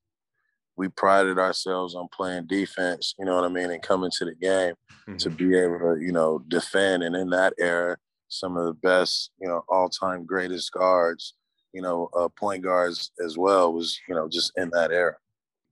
we 0.76 0.88
prided 0.88 1.38
ourselves 1.38 1.94
on 1.94 2.08
playing 2.12 2.46
defense, 2.46 3.14
you 3.18 3.24
know 3.24 3.34
what 3.34 3.44
I 3.44 3.48
mean, 3.48 3.70
and 3.70 3.82
coming 3.82 4.12
to 4.16 4.24
the 4.24 4.34
game 4.34 4.74
mm-hmm. 5.08 5.16
to 5.16 5.30
be 5.30 5.56
able 5.58 5.78
to, 5.80 5.96
you 6.00 6.12
know, 6.12 6.38
defend. 6.48 7.02
And 7.02 7.16
in 7.16 7.30
that 7.30 7.52
era, 7.58 7.96
some 8.28 8.56
of 8.56 8.64
the 8.66 8.74
best, 8.74 9.32
you 9.40 9.48
know, 9.48 9.64
all-time 9.68 10.24
greatest 10.24 10.72
guards, 10.72 11.34
you 11.72 11.82
know, 11.82 12.08
uh, 12.16 12.28
point 12.28 12.62
guards 12.62 13.10
as 13.24 13.36
well 13.36 13.72
was, 13.72 13.98
you 14.08 14.14
know, 14.14 14.28
just 14.28 14.52
in 14.56 14.70
that 14.70 14.92
era. 14.92 15.16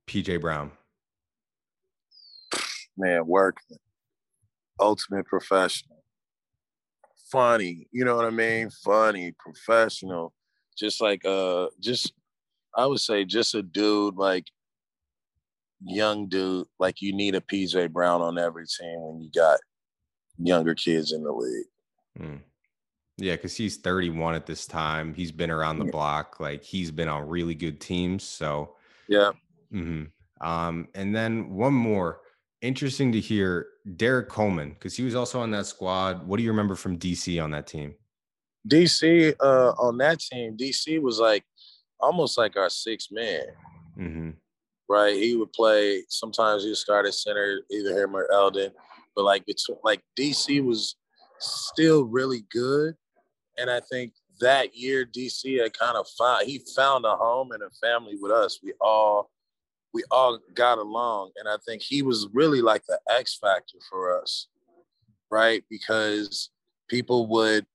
PJ 0.07 0.41
Brown. 0.41 0.71
Man, 2.97 3.25
work. 3.25 3.57
Ultimate 4.79 5.25
professional. 5.25 5.96
Funny, 7.31 7.87
you 7.91 8.05
know 8.05 8.15
what 8.15 8.25
I 8.25 8.29
mean? 8.29 8.69
Funny, 8.69 9.33
professional. 9.37 10.33
Just 10.77 11.01
like 11.01 11.25
uh 11.25 11.67
just 11.79 12.13
I 12.75 12.85
would 12.85 12.99
say 12.99 13.25
just 13.25 13.55
a 13.55 13.63
dude 13.63 14.15
like 14.15 14.45
young 15.83 16.27
dude, 16.27 16.67
like 16.79 17.01
you 17.01 17.13
need 17.13 17.35
a 17.35 17.41
PJ 17.41 17.91
Brown 17.91 18.21
on 18.21 18.37
every 18.37 18.65
team 18.65 19.01
when 19.01 19.21
you 19.21 19.29
got 19.33 19.59
younger 20.37 20.75
kids 20.75 21.11
in 21.11 21.23
the 21.23 21.31
league. 21.31 21.65
Mm. 22.19 22.39
Yeah, 23.17 23.35
because 23.35 23.57
he's 23.57 23.77
31 23.77 24.35
at 24.35 24.45
this 24.45 24.67
time. 24.67 25.13
He's 25.13 25.31
been 25.31 25.49
around 25.49 25.79
the 25.79 25.85
block. 25.85 26.39
Like 26.39 26.63
he's 26.63 26.91
been 26.91 27.07
on 27.07 27.27
really 27.27 27.55
good 27.55 27.79
teams. 27.79 28.23
So 28.23 28.75
yeah. 29.07 29.31
Mm-hmm. 29.73 30.05
Um, 30.47 30.87
and 30.93 31.15
then 31.15 31.49
one 31.55 31.73
more 31.73 32.21
interesting 32.67 33.11
to 33.13 33.19
hear 33.19 33.67
Derrick 33.95 34.29
Coleman 34.29 34.71
because 34.71 34.95
he 34.95 35.03
was 35.03 35.15
also 35.15 35.39
on 35.39 35.51
that 35.51 35.65
squad. 35.65 36.27
What 36.27 36.37
do 36.37 36.43
you 36.43 36.49
remember 36.49 36.75
from 36.75 36.99
DC 36.99 37.41
on 37.43 37.51
that 37.51 37.67
team? 37.67 37.95
DC 38.67 39.33
uh, 39.39 39.71
on 39.79 39.97
that 39.99 40.19
team, 40.19 40.57
DC 40.57 41.01
was 41.01 41.19
like 41.19 41.45
almost 41.99 42.37
like 42.37 42.57
our 42.57 42.69
sixth 42.69 43.09
man. 43.11 43.43
Mm-hmm 43.97 44.29
right? 44.89 45.15
He 45.15 45.35
would 45.35 45.53
play. 45.53 46.03
Sometimes 46.09 46.63
he 46.63 46.69
would 46.69 46.77
start 46.77 47.05
at 47.05 47.13
center, 47.13 47.61
either 47.71 48.03
him 48.03 48.15
or 48.15 48.31
Elden. 48.31 48.71
But 49.15 49.25
like 49.25 49.43
it's 49.47 49.67
like 49.83 50.01
DC 50.17 50.63
was 50.63 50.95
still 51.39 52.05
really 52.05 52.43
good, 52.51 52.95
and 53.57 53.69
I 53.69 53.79
think 53.79 54.13
that 54.39 54.75
year 54.75 55.05
DC 55.05 55.61
had 55.61 55.77
kind 55.77 55.97
of 55.97 56.07
found 56.17 56.45
he 56.45 56.61
found 56.75 57.05
a 57.05 57.15
home 57.15 57.51
and 57.51 57.63
a 57.63 57.69
family 57.81 58.17
with 58.21 58.31
us. 58.31 58.59
We 58.61 58.73
all 58.79 59.31
we 59.93 60.03
all 60.11 60.39
got 60.53 60.77
along, 60.77 61.31
and 61.37 61.47
I 61.47 61.57
think 61.65 61.81
he 61.81 62.01
was 62.01 62.27
really 62.33 62.61
like 62.61 62.83
the 62.87 62.99
X 63.09 63.37
factor 63.41 63.77
for 63.89 64.21
us, 64.21 64.47
right? 65.31 65.63
Because 65.69 66.49
people 66.89 67.27
would 67.27 67.65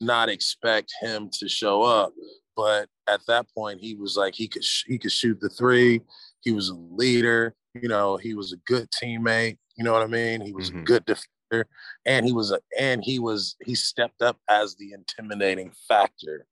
not 0.00 0.28
expect 0.28 0.92
him 1.00 1.30
to 1.40 1.48
show 1.48 1.82
up, 1.82 2.12
but 2.56 2.88
at 3.08 3.20
that 3.26 3.46
point 3.54 3.80
he 3.80 3.94
was 3.94 4.16
like 4.16 4.34
he 4.34 4.46
could 4.46 4.64
he 4.86 4.98
could 4.98 5.12
shoot 5.12 5.38
the 5.40 5.48
three 5.48 6.00
he 6.40 6.52
was 6.52 6.70
a 6.70 6.74
leader. 6.74 7.54
You 7.74 7.88
know, 7.88 8.16
he 8.16 8.34
was 8.34 8.52
a 8.52 8.56
good 8.58 8.90
teammate. 8.90 9.58
You 9.76 9.84
know 9.84 9.92
what 9.92 10.02
I 10.02 10.06
mean? 10.06 10.40
He 10.40 10.52
was 10.52 10.70
mm-hmm. 10.70 10.80
a 10.80 10.84
good 10.84 11.04
defender, 11.04 11.68
and 12.06 12.26
he 12.26 12.32
was 12.32 12.50
a 12.50 12.60
and 12.78 13.02
he 13.04 13.18
was 13.18 13.56
he 13.64 13.74
stepped 13.74 14.22
up 14.22 14.38
as 14.48 14.74
the 14.76 14.92
intimidating 14.92 15.72
factor 15.86 16.46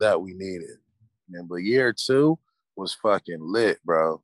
that 0.00 0.20
we 0.20 0.32
needed. 0.34 0.78
And 1.32 1.48
but 1.48 1.56
year 1.56 1.92
two 1.92 2.38
was 2.76 2.94
fucking 2.94 3.40
lit, 3.40 3.78
bro. 3.84 4.22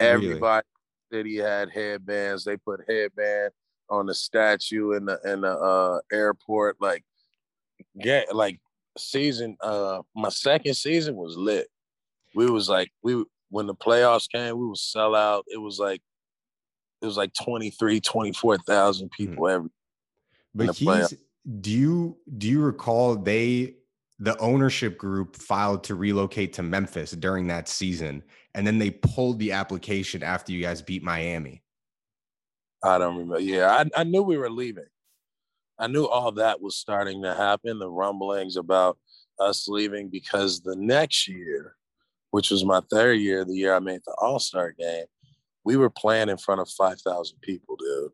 Everybody 0.00 0.66
really? 1.10 1.30
he 1.30 1.36
had 1.36 1.70
headbands. 1.70 2.44
They 2.44 2.56
put 2.56 2.84
headband 2.88 3.52
on 3.88 4.06
the 4.06 4.14
statue 4.14 4.92
in 4.92 5.04
the 5.04 5.20
in 5.24 5.42
the 5.42 5.52
uh, 5.52 6.00
airport. 6.12 6.76
Like, 6.80 7.04
yeah, 7.94 8.22
like 8.32 8.60
season. 8.98 9.56
Uh, 9.60 10.02
my 10.14 10.28
second 10.28 10.74
season 10.74 11.16
was 11.16 11.36
lit. 11.36 11.68
We 12.34 12.50
was 12.50 12.68
like 12.68 12.90
we 13.02 13.24
when 13.50 13.66
the 13.66 13.74
playoffs 13.74 14.28
came, 14.28 14.58
we 14.58 14.66
would 14.66 14.78
sell 14.78 15.14
out. 15.14 15.44
It 15.48 15.58
was 15.58 15.78
like 15.78 16.02
it 17.00 17.06
was 17.06 17.16
like 17.16 17.32
23, 17.34 18.00
24,000 18.00 19.06
hmm. 19.06 19.10
people 19.16 19.48
every. 19.48 19.70
But 20.54 20.76
he's 20.76 21.14
do 21.60 21.70
you 21.70 22.16
do 22.38 22.48
you 22.48 22.62
recall 22.62 23.16
they 23.16 23.74
the 24.18 24.38
ownership 24.38 24.96
group 24.96 25.36
filed 25.36 25.84
to 25.84 25.94
relocate 25.94 26.52
to 26.54 26.62
Memphis 26.62 27.12
during 27.12 27.46
that 27.48 27.68
season 27.68 28.22
and 28.54 28.66
then 28.66 28.78
they 28.78 28.90
pulled 28.90 29.38
the 29.38 29.52
application 29.52 30.22
after 30.22 30.52
you 30.52 30.62
guys 30.62 30.80
beat 30.80 31.02
Miami. 31.02 31.62
I 32.82 32.98
don't 32.98 33.16
remember. 33.16 33.40
Yeah, 33.40 33.70
I, 33.70 34.00
I 34.00 34.04
knew 34.04 34.22
we 34.22 34.36
were 34.36 34.50
leaving. 34.50 34.86
I 35.78 35.88
knew 35.88 36.06
all 36.06 36.30
that 36.32 36.60
was 36.60 36.76
starting 36.76 37.22
to 37.22 37.34
happen, 37.34 37.80
the 37.80 37.90
rumblings 37.90 38.56
about 38.56 38.98
us 39.40 39.66
leaving 39.66 40.08
because 40.08 40.60
the 40.60 40.76
next 40.76 41.26
year 41.26 41.74
which 42.34 42.50
was 42.50 42.64
my 42.64 42.80
third 42.90 43.20
year, 43.20 43.44
the 43.44 43.54
year 43.54 43.76
I 43.76 43.78
made 43.78 44.00
the 44.04 44.12
All 44.18 44.40
Star 44.40 44.72
game, 44.72 45.04
we 45.64 45.76
were 45.76 45.88
playing 45.88 46.28
in 46.28 46.36
front 46.36 46.60
of 46.60 46.68
5,000 46.68 47.38
people, 47.40 47.76
dude. 47.76 48.10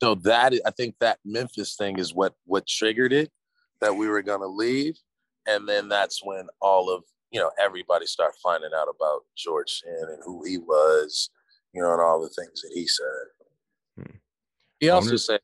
So 0.00 0.14
that 0.14 0.54
I 0.64 0.70
think 0.70 0.94
that 1.00 1.18
Memphis 1.24 1.74
thing 1.74 1.98
is 1.98 2.14
what 2.14 2.32
what 2.44 2.68
triggered 2.68 3.12
it 3.12 3.28
that 3.80 3.96
we 3.96 4.06
were 4.06 4.22
gonna 4.22 4.46
leave, 4.46 4.96
and 5.46 5.68
then 5.68 5.88
that's 5.88 6.24
when 6.24 6.48
all 6.60 6.90
of 6.90 7.04
you 7.30 7.40
know 7.40 7.50
everybody 7.60 8.06
started 8.06 8.38
finding 8.42 8.70
out 8.74 8.88
about 8.88 9.22
George 9.36 9.70
Shinn 9.70 10.06
and 10.08 10.22
who 10.24 10.44
he 10.44 10.58
was, 10.58 11.30
you 11.72 11.82
know, 11.82 11.92
and 11.92 12.00
all 12.00 12.20
the 12.20 12.28
things 12.28 12.62
that 12.62 12.72
he 12.74 12.86
said. 12.86 13.06
Hmm. 13.96 14.16
He 14.80 14.88
also 14.90 15.16
said 15.16 15.40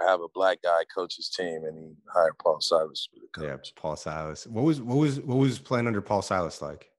"I 0.00 0.10
have 0.10 0.20
a 0.20 0.28
black 0.34 0.62
guy 0.62 0.82
coach 0.94 1.16
his 1.16 1.28
team, 1.28 1.64
and 1.64 1.76
he 1.76 1.94
hired 2.12 2.38
Paul 2.38 2.60
Silas 2.60 3.04
to 3.04 3.10
be 3.12 3.20
the 3.20 3.40
coach. 3.40 3.72
Yeah, 3.74 3.80
Paul 3.80 3.96
Silas. 3.96 4.46
What 4.46 4.64
was 4.64 4.80
what 4.80 4.98
was 4.98 5.20
what 5.20 5.38
was 5.38 5.58
playing 5.58 5.86
under 5.86 6.00
Paul 6.00 6.22
Silas 6.22 6.62
like? 6.62 6.90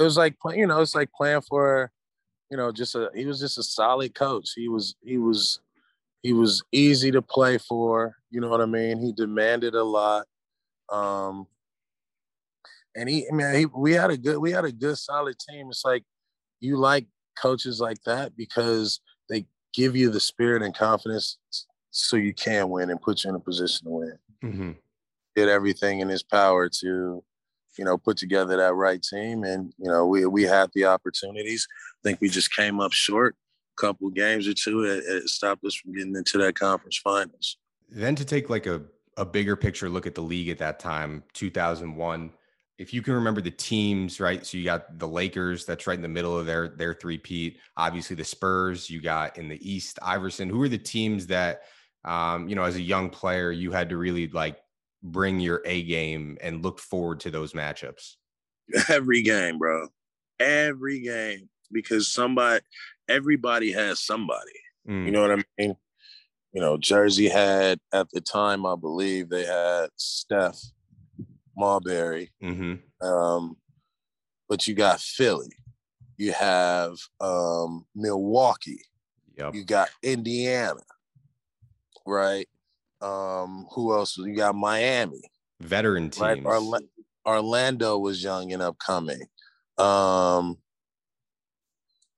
it 0.00 0.04
was 0.04 0.16
like 0.16 0.34
you 0.54 0.66
know 0.66 0.80
it's 0.80 0.94
like 0.94 1.12
playing 1.12 1.42
for 1.42 1.92
you 2.50 2.56
know 2.56 2.72
just 2.72 2.94
a 2.94 3.10
he 3.14 3.26
was 3.26 3.38
just 3.38 3.58
a 3.58 3.62
solid 3.62 4.14
coach 4.14 4.52
he 4.56 4.68
was 4.68 4.96
he 5.02 5.18
was 5.18 5.60
he 6.22 6.32
was 6.32 6.62
easy 6.72 7.10
to 7.10 7.22
play 7.22 7.58
for 7.58 8.16
you 8.30 8.40
know 8.40 8.48
what 8.48 8.62
i 8.62 8.66
mean 8.66 8.98
he 8.98 9.12
demanded 9.12 9.74
a 9.74 9.84
lot 9.84 10.26
um 10.90 11.46
and 12.96 13.08
he 13.08 13.26
I 13.30 13.34
mean 13.34 13.54
he, 13.54 13.66
we 13.66 13.92
had 13.92 14.10
a 14.10 14.16
good 14.16 14.38
we 14.38 14.52
had 14.52 14.64
a 14.64 14.72
good 14.72 14.98
solid 14.98 15.36
team 15.38 15.68
it's 15.70 15.84
like 15.84 16.04
you 16.60 16.76
like 16.76 17.06
coaches 17.38 17.80
like 17.80 18.02
that 18.04 18.36
because 18.36 19.00
they 19.28 19.46
give 19.72 19.96
you 19.96 20.10
the 20.10 20.20
spirit 20.20 20.62
and 20.62 20.74
confidence 20.74 21.38
so 21.90 22.16
you 22.16 22.34
can 22.34 22.68
win 22.68 22.90
and 22.90 23.00
put 23.00 23.24
you 23.24 23.30
in 23.30 23.36
a 23.36 23.40
position 23.40 23.86
to 23.86 23.90
win 23.90 24.18
mm-hmm. 24.44 24.72
did 25.36 25.48
everything 25.48 26.00
in 26.00 26.08
his 26.08 26.22
power 26.22 26.68
to 26.68 27.22
you 27.78 27.84
know, 27.84 27.96
put 27.96 28.16
together 28.16 28.56
that 28.56 28.74
right 28.74 29.02
team. 29.02 29.44
And, 29.44 29.72
you 29.78 29.90
know, 29.90 30.06
we, 30.06 30.26
we 30.26 30.42
had 30.42 30.70
the 30.74 30.84
opportunities. 30.84 31.66
I 32.02 32.08
think 32.08 32.20
we 32.20 32.28
just 32.28 32.54
came 32.54 32.80
up 32.80 32.92
short 32.92 33.36
a 33.78 33.80
couple 33.80 34.10
games 34.10 34.48
or 34.48 34.54
two. 34.54 34.84
It, 34.84 35.04
it 35.06 35.28
stopped 35.28 35.64
us 35.64 35.74
from 35.74 35.94
getting 35.94 36.14
into 36.14 36.38
that 36.38 36.58
conference 36.58 36.98
finals. 36.98 37.56
Then 37.88 38.14
to 38.16 38.24
take 38.24 38.50
like 38.50 38.66
a, 38.66 38.82
a 39.20 39.24
bigger 39.24 39.54
picture 39.54 39.90
look 39.90 40.06
at 40.06 40.14
the 40.14 40.22
league 40.22 40.48
at 40.48 40.58
that 40.58 40.80
time, 40.80 41.22
2001, 41.34 42.32
if 42.78 42.94
you 42.94 43.02
can 43.02 43.12
remember 43.12 43.42
the 43.42 43.50
teams, 43.50 44.18
right? 44.18 44.46
So 44.46 44.56
you 44.56 44.64
got 44.64 44.98
the 44.98 45.06
Lakers, 45.06 45.66
that's 45.66 45.86
right 45.86 45.94
in 45.94 46.00
the 46.00 46.08
middle 46.08 46.36
of 46.36 46.46
their 46.46 46.68
their 46.68 46.94
three-peat. 46.94 47.58
Obviously, 47.76 48.16
the 48.16 48.24
Spurs. 48.24 48.88
You 48.88 49.02
got 49.02 49.36
in 49.36 49.48
the 49.50 49.70
East, 49.70 49.98
Iverson. 50.00 50.48
Who 50.48 50.62
are 50.62 50.68
the 50.68 50.78
teams 50.78 51.26
that, 51.26 51.64
um, 52.06 52.48
you 52.48 52.56
know, 52.56 52.64
as 52.64 52.76
a 52.76 52.80
young 52.80 53.10
player, 53.10 53.52
you 53.52 53.70
had 53.70 53.90
to 53.90 53.98
really 53.98 54.28
like 54.28 54.58
bring 55.02 55.40
your 55.40 55.60
A 55.66 55.82
game 55.82 56.38
and 56.40 56.64
look 56.64 56.78
forward 56.78 57.20
to 57.20 57.30
those 57.30 57.52
matchups? 57.52 58.14
Every 58.88 59.20
game, 59.20 59.58
bro. 59.58 59.88
Every 60.38 61.00
game. 61.00 61.50
Because 61.70 62.10
somebody, 62.10 62.64
everybody 63.10 63.72
has 63.72 64.00
somebody. 64.00 64.58
Mm. 64.88 65.04
You 65.04 65.10
know 65.10 65.20
what 65.20 65.38
I 65.38 65.44
mean? 65.58 65.76
You 66.52 66.60
know, 66.60 66.76
Jersey 66.76 67.28
had 67.28 67.78
at 67.92 68.10
the 68.10 68.20
time, 68.20 68.66
I 68.66 68.74
believe 68.76 69.28
they 69.28 69.44
had 69.44 69.90
Steph 69.96 70.58
Marbury. 71.56 72.32
Mm-hmm. 72.42 73.06
Um, 73.06 73.56
but 74.48 74.66
you 74.66 74.74
got 74.74 75.00
Philly. 75.00 75.52
You 76.16 76.32
have 76.32 76.96
um, 77.20 77.86
Milwaukee. 77.94 78.82
Yep. 79.38 79.54
You 79.54 79.64
got 79.64 79.88
Indiana. 80.02 80.80
Right. 82.06 82.48
Um, 83.00 83.66
who 83.74 83.94
else? 83.94 84.18
You 84.18 84.34
got 84.34 84.54
Miami. 84.54 85.22
Veteran 85.60 86.10
teams. 86.10 86.20
Right. 86.20 86.44
Orla- 86.44 86.80
Orlando 87.24 87.98
was 87.98 88.22
young 88.22 88.52
and 88.52 88.62
upcoming. 88.62 89.22
Um, 89.78 90.58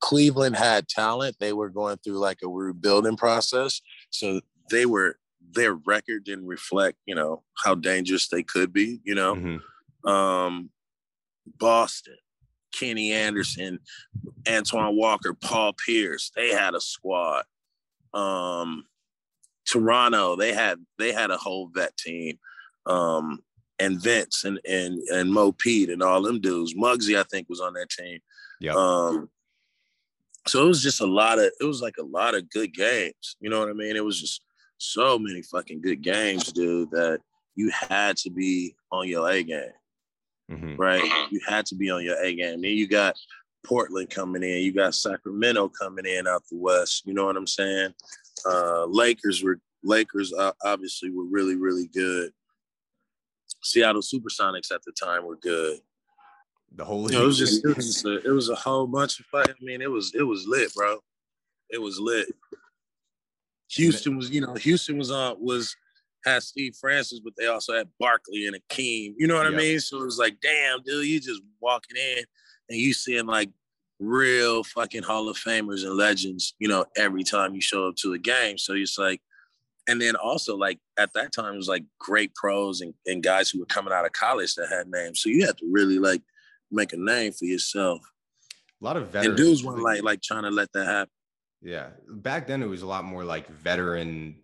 Cleveland 0.00 0.56
had 0.56 0.88
talent. 0.88 1.36
They 1.38 1.52
were 1.52 1.70
going 1.70 1.98
through 1.98 2.18
like 2.18 2.38
a 2.42 2.48
rebuilding 2.48 3.16
process. 3.16 3.80
So 4.12 4.40
they 4.70 4.86
were 4.86 5.18
their 5.54 5.74
record 5.74 6.24
didn't 6.24 6.46
reflect, 6.46 6.96
you 7.04 7.14
know, 7.14 7.42
how 7.62 7.74
dangerous 7.74 8.28
they 8.28 8.42
could 8.42 8.72
be, 8.72 9.00
you 9.04 9.14
know. 9.14 9.34
Mhm. 9.34 10.08
Um 10.08 10.70
Boston, 11.58 12.16
Kenny 12.72 13.12
Anderson, 13.12 13.80
Antoine 14.48 14.96
Walker, 14.96 15.34
Paul 15.34 15.72
Pierce, 15.74 16.30
they 16.36 16.50
had 16.50 16.74
a 16.74 16.80
squad. 16.80 17.44
Um 18.14 18.86
Toronto, 19.66 20.36
they 20.36 20.52
had 20.52 20.84
they 20.98 21.12
had 21.12 21.30
a 21.30 21.36
whole 21.36 21.68
vet 21.74 21.96
team. 21.96 22.38
Um 22.86 23.40
and 23.78 24.00
Vince 24.00 24.44
and 24.44 24.60
and 24.66 25.00
and 25.08 25.32
Mo 25.32 25.52
Pete 25.52 25.90
and 25.90 26.02
all 26.02 26.22
them 26.22 26.40
dudes. 26.40 26.74
Muggsy, 26.74 27.18
I 27.18 27.24
think, 27.24 27.48
was 27.48 27.60
on 27.60 27.74
that 27.74 27.90
team. 27.90 28.20
Yeah. 28.60 28.74
Um, 28.74 29.28
so 30.46 30.64
it 30.64 30.68
was 30.68 30.82
just 30.82 31.00
a 31.00 31.06
lot 31.06 31.38
of 31.38 31.50
it 31.60 31.64
was 31.64 31.80
like 31.82 31.96
a 31.98 32.04
lot 32.04 32.34
of 32.34 32.48
good 32.50 32.74
games. 32.74 33.36
You 33.40 33.50
know 33.50 33.60
what 33.60 33.68
I 33.68 33.72
mean? 33.74 33.96
It 33.96 34.04
was 34.04 34.20
just 34.20 34.42
so 34.78 35.18
many 35.18 35.42
fucking 35.42 35.80
good 35.80 36.02
games, 36.02 36.52
dude, 36.52 36.90
that 36.90 37.20
you 37.54 37.70
had 37.70 38.16
to 38.18 38.30
be 38.30 38.74
on 38.90 39.06
your 39.08 39.28
A 39.30 39.42
game, 39.42 39.70
Mhm. 40.50 40.78
right? 40.78 41.04
You 41.30 41.40
had 41.46 41.66
to 41.66 41.74
be 41.76 41.90
on 41.90 42.02
your 42.04 42.16
A 42.22 42.34
game. 42.34 42.60
Then 42.62 42.72
you 42.72 42.88
got 42.88 43.14
Portland 43.64 44.10
coming 44.10 44.42
in, 44.42 44.62
you 44.64 44.72
got 44.72 44.94
Sacramento 44.94 45.68
coming 45.68 46.04
in 46.06 46.26
out 46.26 46.42
the 46.50 46.56
West. 46.56 47.06
You 47.06 47.14
know 47.14 47.26
what 47.26 47.36
I'm 47.36 47.46
saying? 47.46 47.94
Uh, 48.44 48.86
Lakers 48.86 49.42
were 49.42 49.60
Lakers 49.84 50.32
uh, 50.32 50.52
obviously 50.64 51.10
were 51.10 51.24
really 51.26 51.56
really 51.56 51.86
good. 51.88 52.32
Seattle 53.62 54.02
Supersonics 54.02 54.72
at 54.72 54.82
the 54.84 54.92
time 54.92 55.24
were 55.24 55.36
good. 55.36 55.78
The 56.74 56.84
whole 56.84 57.08
know, 57.08 57.22
it 57.22 57.26
was 57.26 57.38
just 57.38 57.64
it 57.64 57.76
was, 57.76 58.04
a, 58.04 58.16
it 58.26 58.30
was 58.30 58.48
a 58.48 58.54
whole 58.54 58.86
bunch 58.86 59.20
of 59.20 59.26
fight. 59.26 59.50
I 59.50 59.54
mean, 59.60 59.82
it 59.82 59.90
was 59.90 60.14
it 60.14 60.22
was 60.22 60.46
lit, 60.46 60.72
bro. 60.74 60.98
It 61.70 61.80
was 61.80 61.98
lit. 62.00 62.28
Houston 63.72 64.16
was, 64.16 64.30
you 64.30 64.40
know, 64.40 64.54
Houston 64.54 64.98
was 64.98 65.10
on 65.10 65.36
was 65.38 65.74
had 66.24 66.42
Steve 66.42 66.76
Francis, 66.80 67.20
but 67.20 67.34
they 67.36 67.46
also 67.46 67.74
had 67.74 67.88
Barkley 67.98 68.46
and 68.46 68.56
Akeem. 68.56 69.14
You 69.16 69.26
know 69.26 69.36
what 69.36 69.50
Yeah. 69.50 69.56
I 69.56 69.60
mean? 69.60 69.80
So 69.80 70.00
it 70.00 70.04
was 70.04 70.18
like, 70.18 70.36
damn, 70.40 70.82
dude, 70.82 71.06
you 71.06 71.20
just 71.20 71.42
walking 71.60 71.96
in 71.96 72.24
and 72.68 72.78
you 72.78 72.94
seeing 72.94 73.26
like 73.26 73.50
real 73.98 74.62
fucking 74.64 75.02
Hall 75.02 75.28
of 75.28 75.36
Famers 75.36 75.84
and 75.84 75.96
legends, 75.96 76.54
you 76.58 76.68
know, 76.68 76.84
every 76.96 77.24
time 77.24 77.54
you 77.54 77.60
show 77.60 77.88
up 77.88 77.96
to 77.96 78.12
a 78.12 78.18
game. 78.18 78.58
So 78.58 78.74
it's 78.74 78.98
like, 78.98 79.20
and 79.88 80.00
then 80.00 80.14
also 80.14 80.56
like 80.56 80.78
at 80.96 81.12
that 81.14 81.32
time 81.32 81.54
it 81.54 81.56
was 81.56 81.68
like 81.68 81.84
great 81.98 82.34
pros 82.34 82.80
and, 82.82 82.94
and 83.06 83.22
guys 83.22 83.50
who 83.50 83.58
were 83.58 83.66
coming 83.66 83.92
out 83.92 84.06
of 84.06 84.12
college 84.12 84.54
that 84.54 84.68
had 84.68 84.86
names. 84.88 85.20
So 85.20 85.28
you 85.28 85.44
had 85.44 85.58
to 85.58 85.66
really 85.70 85.98
like 85.98 86.22
make 86.72 86.92
a 86.92 86.96
name 86.96 87.32
for 87.32 87.44
yourself. 87.44 88.00
a 88.80 88.84
lot 88.84 88.96
of 88.96 89.08
veterans. 89.08 89.28
And 89.28 89.36
dudes 89.36 89.64
weren't 89.64 89.82
like 89.82 90.02
like 90.02 90.22
trying 90.22 90.42
to 90.42 90.50
let 90.50 90.72
that 90.72 90.86
happen. 90.86 91.12
Yeah. 91.62 91.88
Back 92.08 92.46
then 92.46 92.62
it 92.62 92.66
was 92.66 92.82
a 92.82 92.86
lot 92.86 93.04
more 93.04 93.24
like 93.24 93.48
veteran 93.48 94.36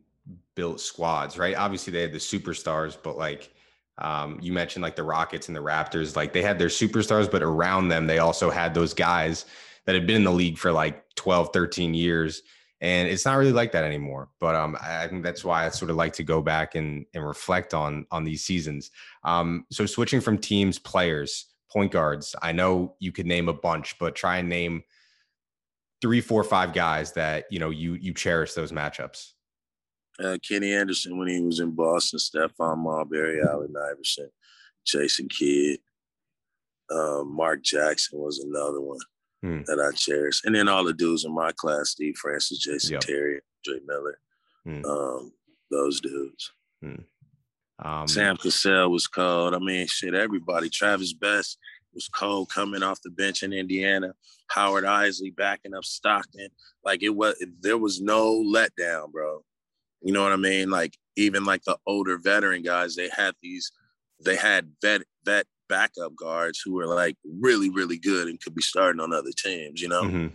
built 0.55 0.81
squads, 0.81 1.37
right? 1.39 1.57
Obviously 1.57 1.93
they 1.93 2.03
had 2.03 2.13
the 2.13 2.19
superstars, 2.19 2.97
but 3.03 3.17
like 3.17 3.53
um, 3.99 4.39
you 4.41 4.53
mentioned 4.53 4.83
like 4.83 4.95
the 4.97 5.03
Rockets 5.03 5.49
and 5.49 5.57
the 5.57 5.63
Raptors, 5.63 6.15
like 6.15 6.33
they 6.33 6.43
had 6.43 6.59
their 6.59 6.69
superstars, 6.69 7.31
but 7.31 7.43
around 7.43 7.89
them 7.89 8.07
they 8.07 8.19
also 8.19 8.51
had 8.51 8.73
those 8.73 8.95
guys 8.95 9.47
that 9.87 9.95
had 9.95 10.07
been 10.07 10.17
in 10.17 10.25
the 10.25 10.33
league 10.33 10.59
for 10.59 10.71
like 10.71 11.03
12, 11.17 11.51
13 11.53 11.95
years. 11.95 12.43
And 12.81 13.09
it's 13.09 13.25
not 13.25 13.35
really 13.35 13.53
like 13.53 13.73
that 13.73 13.83
anymore. 13.83 14.29
But 14.39 14.55
um, 14.55 14.77
I 14.81 15.05
I 15.05 15.09
think 15.09 15.25
that's 15.25 15.45
why 15.45 15.67
I 15.67 15.71
sort 15.71 15.91
of 15.91 15.97
like 15.97 16.13
to 16.15 16.23
go 16.23 16.41
back 16.41 16.77
and, 16.77 17.07
and 17.13 17.27
reflect 17.27 17.75
on 17.75 18.07
on 18.13 18.23
these 18.23 18.45
seasons. 18.45 18.93
Um, 19.25 19.67
so 19.73 19.85
switching 19.85 20.21
from 20.21 20.39
teams, 20.39 20.79
players, 20.79 21.47
point 21.73 21.93
guards, 21.93 22.35
I 22.43 22.53
know 22.53 22.95
you 22.99 23.13
could 23.13 23.27
name 23.27 23.49
a 23.49 23.53
bunch, 23.53 23.99
but 23.99 24.15
try 24.17 24.39
and 24.39 24.49
name 24.49 24.83
three, 26.01 26.21
four, 26.21 26.45
five 26.45 26.73
guys 26.73 27.13
that 27.13 27.45
you 27.51 27.59
know 27.59 27.71
you 27.71 27.95
you 27.95 28.15
cherish 28.15 28.55
those 28.55 28.73
matchups. 28.73 29.33
Uh, 30.23 30.37
Kenny 30.47 30.73
Anderson 30.73 31.19
when 31.19 31.29
he 31.29 31.41
was 31.41 31.61
in 31.61 31.71
Boston, 31.73 32.19
Stephon 32.19 32.79
Marbury, 32.79 33.41
Allen 33.43 33.75
Iverson, 33.91 34.31
Jason 34.85 35.29
Kidd, 35.29 35.79
um, 36.91 37.33
Mark 37.35 37.63
Jackson 37.63 38.19
was 38.19 38.39
another 38.41 38.81
one 38.81 38.99
Hmm. 39.43 39.63
that 39.67 39.79
I 39.79 39.95
cherish. 39.95 40.41
And 40.45 40.55
then 40.57 40.67
all 40.69 40.83
the 40.83 40.93
dudes 40.93 41.25
in 41.25 41.33
my 41.33 41.53
class, 41.53 41.91
Steve 41.91 42.17
Francis, 42.17 42.59
Jason 42.59 42.95
Yep. 42.95 43.01
Terry, 43.03 43.41
Dre 43.63 43.79
Miller, 43.87 44.19
Hmm. 44.65 44.85
um, 44.85 45.33
those 45.71 46.01
dudes. 46.01 46.51
Um, 47.85 48.09
Sam 48.09 48.37
Cassell 48.37 48.91
was 48.91 49.07
cold. 49.07 49.55
I 49.55 49.59
mean, 49.59 49.87
shit, 49.87 50.15
everybody. 50.15 50.69
Travis 50.69 51.13
Best 51.13 51.59
was 51.95 52.09
cold 52.09 52.51
coming 52.51 52.83
off 52.83 53.03
the 53.03 53.11
bench 53.11 53.43
in 53.43 53.53
Indiana. 53.53 54.15
Howard 54.51 54.85
Eisley 54.85 55.35
backing 55.35 55.75
up 55.75 55.85
Stockton. 55.85 56.49
Like 56.85 57.03
it 57.03 57.11
was, 57.11 57.35
there 57.61 57.79
was 57.79 58.01
no 58.01 58.43
letdown, 58.43 59.13
bro. 59.13 59.45
You 60.03 60.13
know 60.13 60.23
what 60.23 60.33
I 60.33 60.37
mean? 60.37 60.71
Like 60.71 60.97
even 61.17 61.45
like 61.45 61.65
the 61.65 61.77
older 61.87 62.19
veteran 62.19 62.63
guys, 62.63 62.95
they 62.95 63.11
had 63.15 63.35
these, 63.43 63.71
they 64.25 64.37
had 64.37 64.73
vet 64.83 65.03
vet 65.25 65.47
backup 65.69 66.17
guards 66.17 66.61
who 66.65 66.73
were 66.75 66.87
like 66.87 67.17
really 67.41 67.69
really 67.69 67.99
good 67.99 68.27
and 68.27 68.41
could 68.41 68.55
be 68.55 68.63
starting 68.63 69.01
on 69.01 69.13
other 69.13 69.33
teams. 69.37 69.83
You 69.83 69.89
know? 69.89 70.03
mhm, 70.03 70.33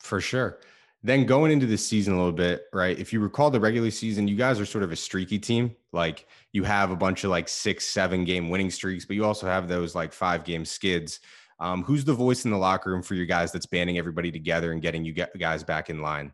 for 0.00 0.20
sure. 0.20 0.58
Then 1.02 1.24
going 1.24 1.52
into 1.52 1.66
the 1.66 1.78
season 1.78 2.14
a 2.14 2.16
little 2.16 2.32
bit, 2.32 2.64
right? 2.72 2.98
If 2.98 3.12
you 3.12 3.20
recall 3.20 3.50
the 3.50 3.60
regular 3.60 3.90
season, 3.90 4.26
you 4.26 4.34
guys 4.34 4.58
are 4.58 4.66
sort 4.66 4.82
of 4.82 4.90
a 4.90 4.96
streaky 4.96 5.38
team. 5.38 5.76
Like 5.92 6.26
you 6.52 6.64
have 6.64 6.90
a 6.90 6.96
bunch 6.96 7.22
of 7.22 7.30
like 7.30 7.48
six, 7.48 7.86
seven 7.86 8.24
game 8.24 8.50
winning 8.50 8.70
streaks, 8.70 9.04
but 9.04 9.14
you 9.14 9.24
also 9.24 9.46
have 9.46 9.68
those 9.68 9.94
like 9.94 10.12
five 10.12 10.42
game 10.42 10.64
skids. 10.64 11.20
Um, 11.60 11.84
who's 11.84 12.04
the 12.04 12.12
voice 12.12 12.44
in 12.44 12.50
the 12.50 12.58
locker 12.58 12.90
room 12.90 13.02
for 13.02 13.14
you 13.14 13.24
guys 13.24 13.52
that's 13.52 13.66
banding 13.66 13.98
everybody 13.98 14.30
together 14.30 14.72
and 14.72 14.82
getting 14.82 15.04
you 15.04 15.12
guys 15.12 15.62
back 15.64 15.90
in 15.90 16.02
line? 16.02 16.32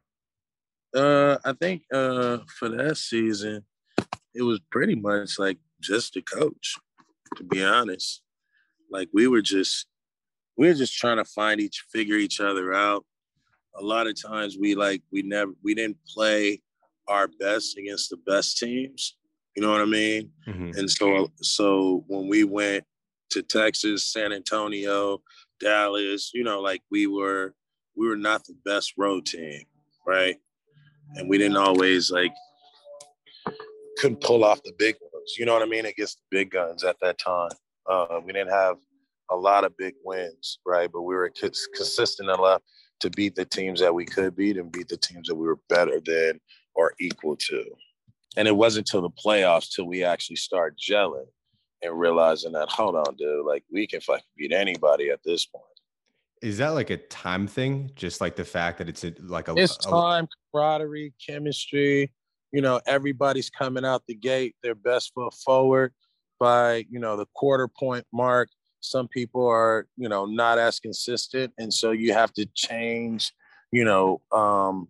Uh, 0.94 1.38
I 1.44 1.53
think 1.55 1.83
uh 1.92 2.38
for 2.59 2.68
that 2.70 2.96
season, 2.96 3.64
it 4.35 4.42
was 4.42 4.61
pretty 4.70 4.94
much 4.94 5.38
like 5.38 5.59
just 5.81 6.14
the 6.14 6.22
coach, 6.22 6.77
to 7.37 7.44
be 7.44 7.62
honest. 7.62 8.22
Like 8.90 9.09
we 9.12 9.27
were 9.27 9.42
just 9.42 9.87
we 10.57 10.68
were 10.68 10.75
just 10.75 10.96
trying 10.96 11.16
to 11.16 11.25
find 11.25 11.61
each 11.61 11.85
figure 11.90 12.16
each 12.16 12.40
other 12.40 12.72
out. 12.72 13.05
A 13.78 13.82
lot 13.82 14.06
of 14.06 14.20
times 14.20 14.56
we 14.58 14.74
like 14.74 15.02
we 15.11 15.22
never 15.22 15.52
we 15.62 15.74
didn't 15.74 15.98
play 16.06 16.61
our 17.08 17.28
best 17.40 17.76
against 17.78 18.11
the 18.11 18.18
best 18.18 18.58
teams. 18.58 19.16
You 19.56 19.62
know 19.62 19.70
what 19.70 19.80
I 19.80 19.87
mean? 19.87 20.30
Mhm. 20.46 20.76
And 20.76 20.90
so 20.90 21.30
so 21.40 22.04
when 22.06 22.28
we 22.28 22.44
went 22.44 22.85
to 23.30 23.42
Texas, 23.42 24.12
San 24.12 24.32
Antonio, 24.32 25.22
Dallas, 25.61 26.30
you 26.35 26.44
know, 26.44 26.61
like 26.61 26.82
we 26.90 27.06
were 27.06 27.54
we 27.96 28.06
were 28.06 28.16
not 28.16 28.44
the 28.44 28.54
best 28.64 28.94
road 28.96 29.26
team, 29.26 29.64
right? 30.06 30.37
And 31.14 31.28
we 31.28 31.38
didn't 31.38 31.56
always 31.58 32.11
like 32.11 32.32
couldn't 33.98 34.20
pull 34.20 34.44
off 34.44 34.62
the 34.62 34.72
big 34.78 34.96
ones, 35.00 35.35
you 35.38 35.44
know 35.46 35.52
what 35.52 35.62
I 35.62 35.66
mean, 35.66 35.87
against 35.87 36.18
the 36.18 36.38
big 36.38 36.50
guns 36.50 36.85
at 36.85 36.96
that 37.00 37.18
time. 37.18 37.50
Uh, 37.88 38.20
we 38.24 38.32
didn't 38.32 38.50
have 38.52 38.76
a 39.30 39.37
lot 39.37 39.64
of 39.64 39.76
big 39.76 39.94
wins, 40.04 40.58
right? 40.66 40.90
But 40.92 41.02
we 41.02 41.14
were 41.14 41.30
cons- 41.30 41.68
consistent 41.74 42.28
enough 42.30 42.62
to 43.02 43.10
beat 43.10 43.34
the 43.34 43.44
teams 43.44 43.80
that 43.80 43.94
we 43.94 44.04
could 44.04 44.34
beat 44.34 44.56
and 44.56 44.72
beat 44.72 44.88
the 44.88 44.96
teams 44.96 45.28
that 45.28 45.34
we 45.34 45.46
were 45.46 45.58
better 45.68 46.00
than 46.04 46.40
or 46.74 46.94
equal 46.98 47.36
to. 47.36 47.64
And 48.36 48.48
it 48.48 48.56
wasn't 48.56 48.86
till 48.86 49.02
the 49.02 49.10
playoffs 49.10 49.70
till 49.70 49.84
we 49.84 50.02
actually 50.02 50.36
start 50.36 50.78
gelling 50.78 51.26
and 51.82 51.98
realizing 51.98 52.52
that, 52.52 52.70
hold 52.70 52.96
on, 52.96 53.16
dude, 53.16 53.44
like 53.44 53.64
we 53.70 53.86
can 53.86 54.00
fucking 54.00 54.24
beat 54.36 54.52
anybody 54.52 55.10
at 55.10 55.20
this 55.24 55.44
point. 55.44 55.64
Is 56.40 56.58
that 56.58 56.70
like 56.70 56.90
a 56.90 56.96
time 56.96 57.46
thing? 57.46 57.90
Just 57.94 58.20
like 58.20 58.36
the 58.36 58.44
fact 58.44 58.78
that 58.78 58.88
it's 58.88 59.04
a, 59.04 59.12
like 59.20 59.48
a, 59.48 59.54
It's 59.56 59.76
a- 59.86 59.90
time, 59.90 60.28
camaraderie, 60.52 61.12
chemistry. 61.24 62.12
You 62.52 62.60
know, 62.60 62.80
everybody's 62.86 63.50
coming 63.50 63.84
out 63.84 64.02
the 64.06 64.14
gate, 64.14 64.56
their 64.62 64.74
best 64.74 65.12
foot 65.14 65.32
forward 65.34 65.92
by, 66.38 66.84
you 66.90 66.98
know, 66.98 67.16
the 67.16 67.26
quarter 67.34 67.68
point 67.68 68.04
mark. 68.12 68.48
Some 68.83 69.09
people 69.09 69.47
are, 69.47 69.87
you 69.97 70.09
know, 70.09 70.27
not 70.27 70.59
as 70.59 70.81
consistent. 70.81 71.53
And 71.57 71.73
so 71.73 71.92
you 71.92 72.12
have 72.12 72.33
to 72.35 72.47
change, 72.55 73.33
you 73.71 73.85
know, 73.85 74.21
um, 74.33 74.88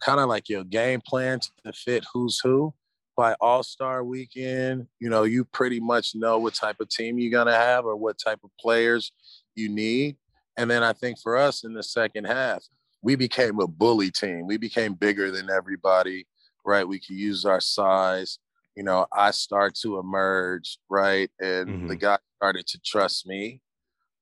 kind 0.00 0.20
of 0.20 0.28
like 0.28 0.48
your 0.48 0.64
game 0.64 1.00
plan 1.00 1.40
to 1.40 1.72
fit 1.72 2.04
who's 2.12 2.38
who. 2.38 2.74
By 3.16 3.34
All 3.40 3.62
Star 3.62 4.04
weekend, 4.04 4.86
you 4.98 5.10
know, 5.10 5.24
you 5.24 5.44
pretty 5.44 5.80
much 5.80 6.14
know 6.14 6.38
what 6.38 6.54
type 6.54 6.80
of 6.80 6.88
team 6.88 7.18
you're 7.18 7.30
going 7.30 7.46
to 7.46 7.52
have 7.52 7.84
or 7.84 7.96
what 7.96 8.18
type 8.18 8.40
of 8.42 8.50
players 8.58 9.12
you 9.54 9.68
need. 9.68 10.16
And 10.56 10.70
then 10.70 10.82
I 10.82 10.92
think 10.92 11.18
for 11.18 11.36
us 11.36 11.64
in 11.64 11.74
the 11.74 11.82
second 11.82 12.24
half, 12.24 12.64
we 13.02 13.16
became 13.16 13.58
a 13.60 13.66
bully 13.66 14.10
team. 14.10 14.46
We 14.46 14.56
became 14.56 14.94
bigger 14.94 15.30
than 15.30 15.50
everybody, 15.50 16.26
right? 16.64 16.86
We 16.86 17.00
could 17.00 17.16
use 17.16 17.44
our 17.44 17.60
size. 17.60 18.38
You 18.76 18.82
know, 18.84 19.06
I 19.12 19.30
start 19.32 19.74
to 19.82 19.98
emerge, 19.98 20.78
right? 20.88 21.30
And 21.40 21.68
mm-hmm. 21.68 21.86
the 21.88 21.96
guy 21.96 22.18
started 22.36 22.66
to 22.68 22.80
trust 22.84 23.26
me. 23.26 23.60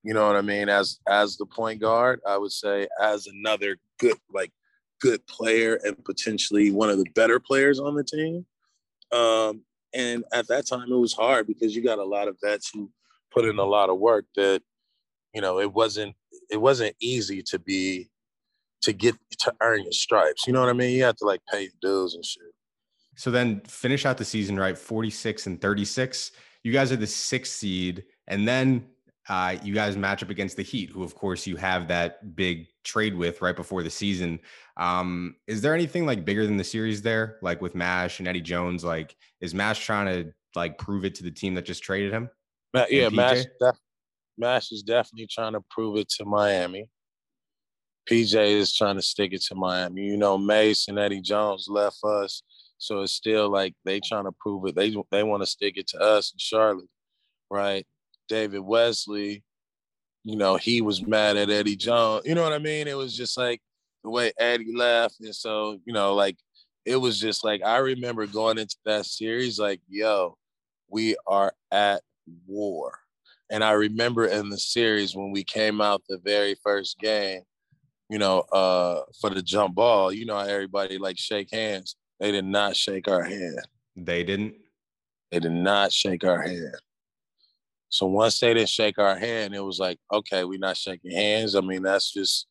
You 0.03 0.13
know 0.13 0.27
what 0.27 0.35
I 0.35 0.41
mean? 0.41 0.67
As 0.67 0.99
as 1.07 1.37
the 1.37 1.45
point 1.45 1.79
guard, 1.79 2.21
I 2.27 2.37
would 2.37 2.51
say 2.51 2.87
as 3.01 3.27
another 3.27 3.77
good, 3.99 4.17
like 4.33 4.51
good 4.99 5.25
player 5.27 5.79
and 5.83 6.03
potentially 6.03 6.71
one 6.71 6.89
of 6.89 6.97
the 6.97 7.09
better 7.15 7.39
players 7.39 7.79
on 7.79 7.95
the 7.95 8.03
team. 8.03 8.45
Um, 9.11 9.63
and 9.93 10.23
at 10.33 10.47
that 10.47 10.67
time, 10.67 10.91
it 10.91 10.95
was 10.95 11.13
hard 11.13 11.47
because 11.47 11.75
you 11.75 11.83
got 11.83 11.99
a 11.99 12.03
lot 12.03 12.27
of 12.27 12.37
vets 12.43 12.71
who 12.73 12.89
put 13.31 13.45
in 13.45 13.59
a 13.59 13.65
lot 13.65 13.89
of 13.89 13.99
work 13.99 14.25
that, 14.35 14.61
you 15.33 15.41
know, 15.41 15.59
it 15.59 15.73
wasn't 15.73 16.15
it 16.49 16.57
wasn't 16.57 16.95
easy 16.99 17.41
to 17.43 17.59
be 17.59 18.09
to 18.81 18.93
get 18.93 19.15
to 19.39 19.53
earn 19.61 19.83
your 19.83 19.91
stripes. 19.91 20.47
You 20.47 20.53
know 20.53 20.61
what 20.61 20.69
I 20.69 20.73
mean? 20.73 20.95
You 20.95 21.03
have 21.03 21.17
to 21.17 21.25
like 21.25 21.41
pay 21.51 21.63
your 21.63 21.71
dues 21.81 22.15
and 22.15 22.25
shit. 22.25 22.43
So 23.21 23.29
then 23.29 23.61
finish 23.67 24.07
out 24.07 24.17
the 24.17 24.25
season 24.25 24.59
right, 24.59 24.75
46 24.75 25.45
and 25.45 25.61
36. 25.61 26.31
You 26.63 26.71
guys 26.71 26.91
are 26.91 26.95
the 26.95 27.05
sixth 27.05 27.53
seed, 27.53 28.03
and 28.27 28.47
then 28.47 28.87
uh, 29.29 29.57
you 29.61 29.75
guys 29.75 29.95
match 29.95 30.23
up 30.23 30.31
against 30.31 30.57
the 30.57 30.63
Heat, 30.63 30.89
who 30.89 31.03
of 31.03 31.13
course 31.13 31.45
you 31.45 31.55
have 31.55 31.87
that 31.89 32.35
big 32.35 32.65
trade 32.83 33.15
with 33.15 33.39
right 33.43 33.55
before 33.55 33.83
the 33.83 33.91
season. 33.91 34.39
Um, 34.75 35.35
is 35.45 35.61
there 35.61 35.75
anything 35.75 36.07
like 36.07 36.25
bigger 36.25 36.47
than 36.47 36.57
the 36.57 36.63
series 36.63 37.03
there, 37.03 37.37
like 37.43 37.61
with 37.61 37.75
Mash 37.75 38.17
and 38.17 38.27
Eddie 38.27 38.41
Jones? 38.41 38.83
Like, 38.83 39.15
is 39.39 39.53
Mash 39.53 39.85
trying 39.85 40.07
to 40.07 40.33
like 40.55 40.79
prove 40.79 41.05
it 41.05 41.13
to 41.15 41.23
the 41.23 41.29
team 41.29 41.53
that 41.53 41.65
just 41.65 41.83
traded 41.83 42.11
him? 42.11 42.27
yeah, 42.89 43.09
Mash, 43.09 43.45
def- 43.61 43.77
Mash 44.35 44.71
is 44.71 44.81
definitely 44.81 45.27
trying 45.27 45.53
to 45.53 45.61
prove 45.69 45.95
it 45.95 46.09
to 46.17 46.25
Miami. 46.25 46.89
PJ 48.09 48.33
is 48.33 48.75
trying 48.75 48.95
to 48.95 49.01
stick 49.03 49.31
it 49.31 49.43
to 49.43 49.53
Miami. 49.53 50.01
You 50.01 50.17
know, 50.17 50.39
Mace 50.39 50.87
and 50.87 50.97
Eddie 50.97 51.21
Jones 51.21 51.67
left 51.69 52.03
us, 52.03 52.41
so 52.81 53.01
it's 53.01 53.11
still 53.11 53.47
like 53.47 53.75
they 53.85 53.99
trying 53.99 54.23
to 54.23 54.31
prove 54.31 54.65
it. 54.65 54.75
They 54.75 54.95
they 55.11 55.21
want 55.21 55.43
to 55.43 55.47
stick 55.47 55.77
it 55.77 55.85
to 55.89 55.99
us 55.99 56.33
in 56.33 56.39
Charlotte, 56.39 56.89
right? 57.51 57.85
David 58.27 58.61
Wesley, 58.61 59.43
you 60.23 60.35
know, 60.35 60.55
he 60.55 60.81
was 60.81 61.05
mad 61.05 61.37
at 61.37 61.51
Eddie 61.51 61.75
Jones. 61.75 62.25
You 62.25 62.33
know 62.33 62.41
what 62.41 62.53
I 62.53 62.57
mean? 62.57 62.87
It 62.87 62.97
was 62.97 63.15
just 63.15 63.37
like 63.37 63.61
the 64.03 64.09
way 64.09 64.31
Eddie 64.39 64.75
left. 64.75 65.17
And 65.21 65.35
so, 65.35 65.79
you 65.85 65.93
know, 65.93 66.15
like 66.15 66.37
it 66.83 66.95
was 66.95 67.19
just 67.19 67.43
like 67.43 67.61
I 67.63 67.77
remember 67.77 68.25
going 68.25 68.57
into 68.57 68.77
that 68.85 69.05
series, 69.05 69.59
like, 69.59 69.79
yo, 69.87 70.35
we 70.89 71.15
are 71.27 71.53
at 71.71 72.01
war. 72.47 72.97
And 73.51 73.63
I 73.63 73.73
remember 73.73 74.25
in 74.25 74.49
the 74.49 74.57
series 74.57 75.15
when 75.15 75.31
we 75.31 75.43
came 75.43 75.81
out 75.81 76.01
the 76.09 76.17
very 76.17 76.55
first 76.63 76.97
game, 76.97 77.41
you 78.09 78.17
know, 78.17 78.39
uh, 78.51 79.01
for 79.19 79.29
the 79.29 79.43
jump 79.43 79.75
ball, 79.75 80.11
you 80.11 80.25
know 80.25 80.39
everybody 80.39 80.97
like 80.97 81.19
shake 81.19 81.53
hands. 81.53 81.95
They 82.21 82.31
did 82.31 82.45
not 82.45 82.77
shake 82.77 83.07
our 83.07 83.23
hand. 83.23 83.59
They 83.95 84.23
didn't. 84.23 84.53
They 85.31 85.39
did 85.39 85.51
not 85.51 85.91
shake 85.91 86.23
our 86.23 86.41
hand. 86.41 86.75
So 87.89 88.05
once 88.05 88.39
they 88.39 88.53
didn't 88.53 88.69
shake 88.69 88.99
our 88.99 89.17
hand, 89.17 89.55
it 89.55 89.59
was 89.59 89.79
like, 89.79 89.97
okay, 90.13 90.43
we're 90.43 90.59
not 90.59 90.77
shaking 90.77 91.11
hands. 91.11 91.55
I 91.55 91.61
mean, 91.61 91.81
that's 91.81 92.13
just 92.13 92.45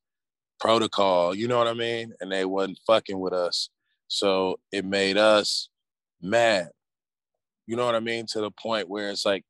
protocol, 0.59 1.35
you 1.35 1.49
know 1.49 1.57
what 1.57 1.69
I 1.69 1.75
mean? 1.75 2.13
And 2.21 2.31
they 2.31 2.45
wasn't 2.45 2.81
fucking 2.87 3.19
with 3.19 3.33
us. 3.33 3.71
So 4.09 4.59
it 4.73 4.85
made 4.85 5.17
us 5.17 5.71
mad. 6.21 6.69
You 7.67 7.77
know 7.77 7.87
what 7.87 7.95
I 7.95 8.01
mean? 8.01 8.27
To 8.33 8.41
the 8.41 8.51
point 8.51 8.89
where 8.89 9.09
it's 9.09 9.25
like, 9.25 9.45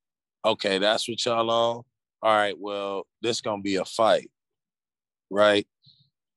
okay, 0.44 0.78
that's 0.78 1.08
what 1.08 1.24
y'all 1.24 1.50
on. 1.50 1.82
All 2.22 2.36
right, 2.36 2.54
well, 2.58 3.06
this 3.22 3.40
gonna 3.40 3.62
be 3.62 3.76
a 3.76 3.84
fight, 3.86 4.30
right? 5.30 5.66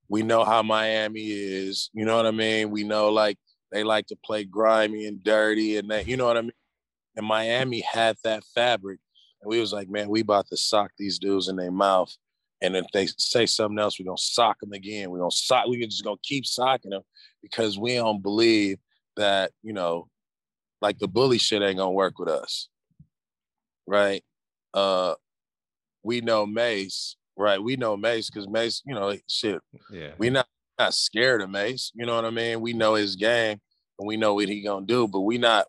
We 0.08 0.24
know 0.24 0.46
how 0.46 0.64
Miami 0.64 1.28
is. 1.28 1.90
You 1.94 2.06
know 2.06 2.16
what 2.16 2.26
I 2.26 2.32
mean? 2.32 2.72
We 2.72 2.86
know 2.86 3.10
like 3.10 3.38
they 3.74 3.84
like 3.84 4.08
to 4.08 4.16
play 4.24 4.46
grimy 4.46 5.08
and 5.08 5.24
dirty, 5.24 5.78
and 5.78 5.90
that 5.90 6.08
you 6.08 6.16
know 6.16 6.28
what 6.28 6.38
I 6.38 6.42
mean. 6.42 6.52
And 7.16 7.26
Miami 7.26 7.82
had 7.82 8.16
that 8.24 8.44
fabric 8.56 9.00
and 9.44 9.50
we 9.50 9.60
was 9.60 9.74
like, 9.74 9.90
man, 9.90 10.10
we 10.10 10.22
about 10.22 10.48
to 10.48 10.58
sock 10.58 10.92
these 10.98 11.20
dudes 11.20 11.50
in 11.50 11.58
their 11.58 11.72
mouth. 11.72 12.16
And 12.62 12.78
if 12.78 12.86
they 12.94 13.08
say 13.18 13.46
something 13.46 13.78
else, 13.78 14.00
we're 14.00 14.06
gonna 14.06 14.18
sock 14.18 14.60
them 14.62 14.72
again. 14.72 15.12
We're 15.12 15.20
gonna 15.20 15.32
sock, 15.32 15.66
we're 15.68 15.86
just 15.86 16.04
gonna 16.04 16.16
keep 16.24 16.46
socking 16.46 16.92
them 16.92 17.02
because 17.42 17.78
we 17.78 17.96
don't 17.96 18.24
believe 18.24 18.78
that, 19.18 19.52
you 19.62 19.74
know, 19.74 20.08
like 20.82 20.98
the 20.98 21.10
bully 21.10 21.38
shit 21.38 21.62
ain't 21.62 21.78
gonna 21.78 21.92
work 21.92 22.20
with 22.20 22.30
us. 22.30 22.70
Right. 23.86 24.24
Uh 24.74 25.16
we 26.04 26.22
know 26.22 26.46
Mace, 26.46 27.18
right? 27.36 27.62
We 27.62 27.76
know 27.76 27.98
Mace 27.98 28.30
because 28.30 28.48
Mace, 28.48 28.82
you 28.86 28.96
know, 28.96 29.14
shit. 29.28 29.62
Yeah. 29.92 30.12
We 30.18 30.30
not 30.30 30.48
not 30.84 30.94
scared 30.94 31.42
of 31.42 31.50
Mace. 31.50 31.92
You 31.96 32.06
know 32.06 32.16
what 32.16 32.26
I 32.26 32.30
mean? 32.30 32.62
We 32.62 32.74
know 32.74 32.96
his 32.96 33.16
game 33.16 33.60
and 34.00 34.08
we 34.08 34.18
know 34.18 34.34
what 34.34 34.50
he 34.50 34.62
gonna 34.62 34.86
do, 34.86 35.08
but 35.08 35.22
we 35.22 35.38
not 35.38 35.68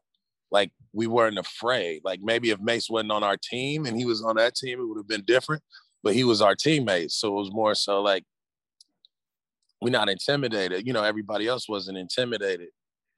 like 0.51 0.73
we 0.93 1.07
weren't 1.07 1.39
afraid. 1.39 2.03
Like 2.05 2.21
maybe 2.23 2.51
if 2.51 2.61
Mace 2.61 2.91
wasn't 2.91 3.13
on 3.13 3.23
our 3.23 3.37
team 3.37 3.87
and 3.87 3.97
he 3.97 4.05
was 4.05 4.23
on 4.23 4.37
that 4.37 4.55
team, 4.55 4.81
it 4.81 4.85
would 4.85 4.99
have 4.99 5.09
been 5.09 5.25
different. 5.25 5.63
But 6.03 6.15
he 6.15 6.25
was 6.25 6.43
our 6.43 6.55
teammate, 6.55 7.13
so 7.13 7.29
it 7.29 7.41
was 7.41 7.53
more 7.53 7.75
so 7.75 8.03
like 8.03 8.25
we're 9.81 9.91
not 9.91 10.09
intimidated. 10.09 10.87
You 10.87 10.93
know, 10.93 11.03
everybody 11.05 11.47
else 11.47 11.69
wasn't 11.69 11.99
intimidated 11.99 12.69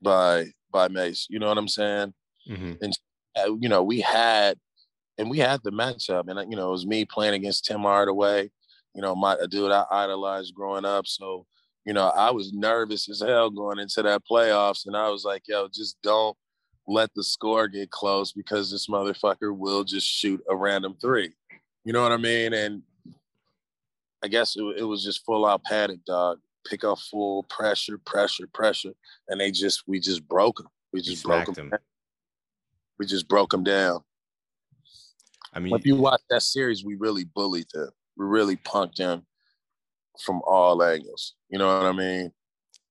by 0.02 0.52
by 0.70 0.88
Mace. 0.88 1.26
You 1.30 1.38
know 1.38 1.48
what 1.48 1.58
I'm 1.58 1.68
saying? 1.68 2.14
Mm-hmm. 2.48 2.72
And 2.82 2.98
uh, 3.38 3.54
you 3.60 3.68
know, 3.68 3.82
we 3.82 4.00
had 4.00 4.58
and 5.18 5.30
we 5.30 5.38
had 5.38 5.60
the 5.64 5.72
matchup, 5.72 6.28
and 6.28 6.50
you 6.50 6.56
know, 6.56 6.68
it 6.68 6.72
was 6.72 6.86
me 6.86 7.04
playing 7.04 7.34
against 7.34 7.64
Tim 7.64 7.80
Hardaway. 7.80 8.50
You 8.94 9.02
know, 9.02 9.14
my 9.14 9.34
a 9.40 9.48
dude 9.48 9.72
I 9.72 9.84
idolized 9.90 10.54
growing 10.54 10.84
up. 10.84 11.06
So 11.06 11.46
you 11.86 11.92
know, 11.92 12.08
I 12.08 12.32
was 12.32 12.52
nervous 12.52 13.08
as 13.08 13.20
hell 13.20 13.48
going 13.48 13.78
into 13.78 14.02
that 14.02 14.22
playoffs, 14.28 14.86
and 14.86 14.96
I 14.96 15.08
was 15.08 15.24
like, 15.24 15.44
yo, 15.46 15.68
just 15.72 15.96
don't 16.02 16.36
let 16.88 17.10
the 17.14 17.22
score 17.22 17.68
get 17.68 17.90
close 17.90 18.32
because 18.32 18.70
this 18.70 18.88
motherfucker 18.88 19.56
will 19.56 19.84
just 19.84 20.06
shoot 20.06 20.42
a 20.50 20.56
random 20.56 20.96
three. 21.00 21.32
You 21.84 21.92
know 21.92 22.02
what 22.02 22.10
I 22.10 22.16
mean? 22.16 22.52
And 22.54 22.82
I 24.22 24.26
guess 24.26 24.56
it, 24.56 24.64
it 24.78 24.82
was 24.82 25.04
just 25.04 25.24
full 25.24 25.46
out 25.46 25.62
panic, 25.62 26.04
dog. 26.04 26.40
Pick 26.68 26.82
up 26.82 26.98
full 26.98 27.44
pressure, 27.44 27.98
pressure, 27.98 28.48
pressure, 28.52 28.92
and 29.28 29.40
they 29.40 29.52
just 29.52 29.84
we 29.86 30.00
just 30.00 30.26
broke 30.26 30.56
them. 30.56 30.66
We 30.92 31.00
just 31.00 31.22
broke 31.22 31.54
them. 31.54 31.70
We 32.98 33.06
just 33.06 33.28
broke 33.28 33.50
them 33.50 33.62
down. 33.62 34.00
I 35.52 35.60
mean, 35.60 35.72
if 35.76 35.86
you 35.86 35.94
watch 35.94 36.22
that 36.30 36.42
series, 36.42 36.84
we 36.84 36.96
really 36.96 37.22
bullied 37.22 37.68
them. 37.72 37.90
We 38.16 38.26
really 38.26 38.56
punked 38.56 38.96
them 38.96 39.24
from 40.24 40.42
all 40.46 40.82
angles. 40.82 41.34
You 41.48 41.58
know 41.58 41.66
what 41.66 41.86
I 41.86 41.92
mean? 41.92 42.32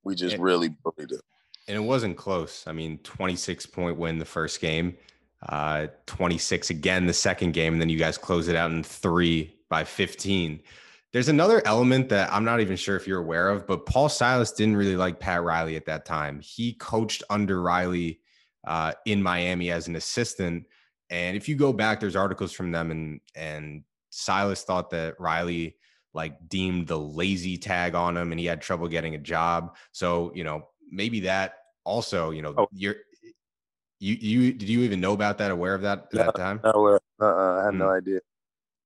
We 0.04 0.16
just 0.16 0.38
really 0.38 0.70
bullied 0.70 1.10
them 1.10 1.22
and 1.68 1.78
it 1.78 1.82
wasn't 1.82 2.18
close. 2.18 2.66
I 2.68 2.72
mean, 2.72 3.00
26 3.00 3.66
point 3.68 3.98
win 3.98 4.20
the 4.20 4.26
first 4.26 4.62
game, 4.62 4.98
uh, 5.48 5.88
26 6.06 6.70
again 6.70 7.06
the 7.08 7.14
second 7.14 7.54
game, 7.54 7.74
and 7.74 7.82
then 7.82 7.90
you 7.90 7.98
guys 7.98 8.18
close 8.18 8.48
it 8.48 8.56
out 8.56 8.72
in 8.72 8.84
three 8.84 9.56
by 9.70 9.84
15. 9.84 10.62
There's 11.12 11.30
another 11.30 11.62
element 11.66 12.10
that 12.10 12.32
I'm 12.32 12.44
not 12.44 12.60
even 12.60 12.76
sure 12.76 12.96
if 12.96 13.08
you're 13.08 13.22
aware 13.22 13.50
of, 13.50 13.66
but 13.66 13.86
Paul 13.86 14.10
Silas 14.10 14.52
didn't 14.52 14.76
really 14.76 14.98
like 14.98 15.20
Pat 15.20 15.44
Riley 15.44 15.76
at 15.78 15.86
that 15.86 16.06
time. 16.06 16.40
He 16.42 16.74
coached 16.74 17.24
under 17.30 17.62
Riley 17.62 18.20
uh, 18.68 18.94
in 19.06 19.24
Miami 19.24 19.72
as 19.72 19.88
an 19.88 19.96
assistant, 19.96 20.66
and 21.10 21.38
if 21.38 21.48
you 21.48 21.56
go 21.56 21.72
back, 21.72 22.00
there's 22.00 22.16
articles 22.16 22.52
from 22.52 22.72
them, 22.72 22.92
and 22.92 23.22
and 23.36 23.84
Silas 24.10 24.64
thought 24.64 24.92
that 24.92 25.20
Riley 25.20 25.78
like 26.16 26.50
deemed 26.50 26.88
the 26.88 26.98
lazy 26.98 27.58
tag 27.58 27.94
on 27.94 28.18
him, 28.18 28.32
and 28.32 28.40
he 28.40 28.46
had 28.46 28.62
trouble 28.62 28.88
getting 28.88 29.14
a 29.14 29.20
job. 29.20 29.76
So 29.92 30.32
you 30.34 30.44
know, 30.44 30.68
maybe 30.90 31.20
that 31.22 31.56
also, 31.84 32.32
you 32.32 32.42
know, 32.42 32.56
oh. 32.58 32.68
you're 32.72 32.96
you 34.00 34.16
you 34.16 34.54
did 34.54 34.70
you 34.70 34.82
even 34.82 35.02
know 35.02 35.14
about 35.14 35.38
that? 35.38 35.52
Aware 35.52 35.76
of 35.76 35.82
that 35.82 36.00
at 36.00 36.14
no, 36.14 36.24
that 36.24 36.36
time? 36.36 36.62
No, 36.64 36.88
uh, 36.88 37.24
uh, 37.24 37.62
I 37.62 37.66
had 37.66 37.76
no 37.76 37.86
hmm. 37.86 37.92
idea. 37.92 38.20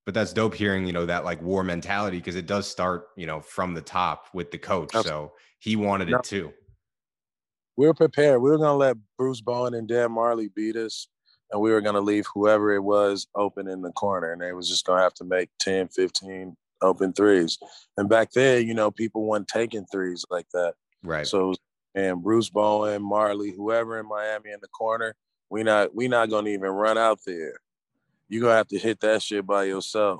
But 0.05 0.15
that's 0.15 0.33
dope 0.33 0.55
hearing, 0.55 0.87
you 0.87 0.93
know, 0.93 1.05
that 1.05 1.23
like 1.23 1.39
war 1.41 1.63
mentality 1.63 2.17
because 2.17 2.35
it 2.35 2.47
does 2.47 2.67
start, 2.67 3.09
you 3.15 3.27
know, 3.27 3.41
from 3.41 3.75
the 3.75 3.81
top 3.81 4.25
with 4.33 4.49
the 4.49 4.57
coach. 4.57 4.91
So 5.03 5.33
he 5.59 5.75
wanted 5.75 6.09
no. 6.09 6.17
it 6.17 6.23
too. 6.23 6.51
We 7.77 7.85
were 7.85 7.93
prepared. 7.93 8.41
We 8.41 8.49
were 8.49 8.57
going 8.57 8.69
to 8.69 8.73
let 8.73 8.97
Bruce 9.17 9.39
Bowen 9.39 9.75
and 9.75 9.87
Dan 9.87 10.09
Majerle 10.09 10.53
beat 10.53 10.75
us, 10.75 11.07
and 11.51 11.61
we 11.61 11.71
were 11.71 11.81
going 11.81 11.95
to 11.95 12.01
leave 12.01 12.25
whoever 12.33 12.73
it 12.73 12.83
was 12.83 13.27
open 13.35 13.67
in 13.67 13.81
the 13.81 13.91
corner, 13.91 14.33
and 14.33 14.41
they 14.41 14.51
was 14.51 14.67
just 14.67 14.85
going 14.85 14.97
to 14.97 15.03
have 15.03 15.13
to 15.15 15.23
make 15.23 15.49
10, 15.59 15.89
15 15.89 16.57
open 16.81 17.13
threes. 17.13 17.57
And 17.97 18.09
back 18.09 18.31
then, 18.31 18.67
you 18.67 18.73
know, 18.73 18.91
people 18.91 19.25
weren't 19.25 19.47
taking 19.47 19.85
threes 19.91 20.25
like 20.29 20.47
that. 20.53 20.73
Right. 21.03 21.27
So 21.27 21.53
and 21.95 22.21
Bruce 22.21 22.49
Bowen, 22.49 23.01
Majerle, 23.01 23.55
whoever 23.55 23.99
in 23.99 24.07
Miami 24.07 24.51
in 24.51 24.59
the 24.61 24.67
corner, 24.67 25.15
we 25.49 25.63
not 25.63 25.93
we 25.95 26.07
not 26.07 26.29
gonna 26.29 26.49
even 26.49 26.69
run 26.69 26.97
out 26.97 27.19
there. 27.25 27.59
You 28.27 28.41
gonna 28.41 28.55
have 28.55 28.67
to 28.69 28.77
hit 28.77 28.99
that 29.01 29.21
shit 29.21 29.45
by 29.45 29.63
yourself. 29.63 30.19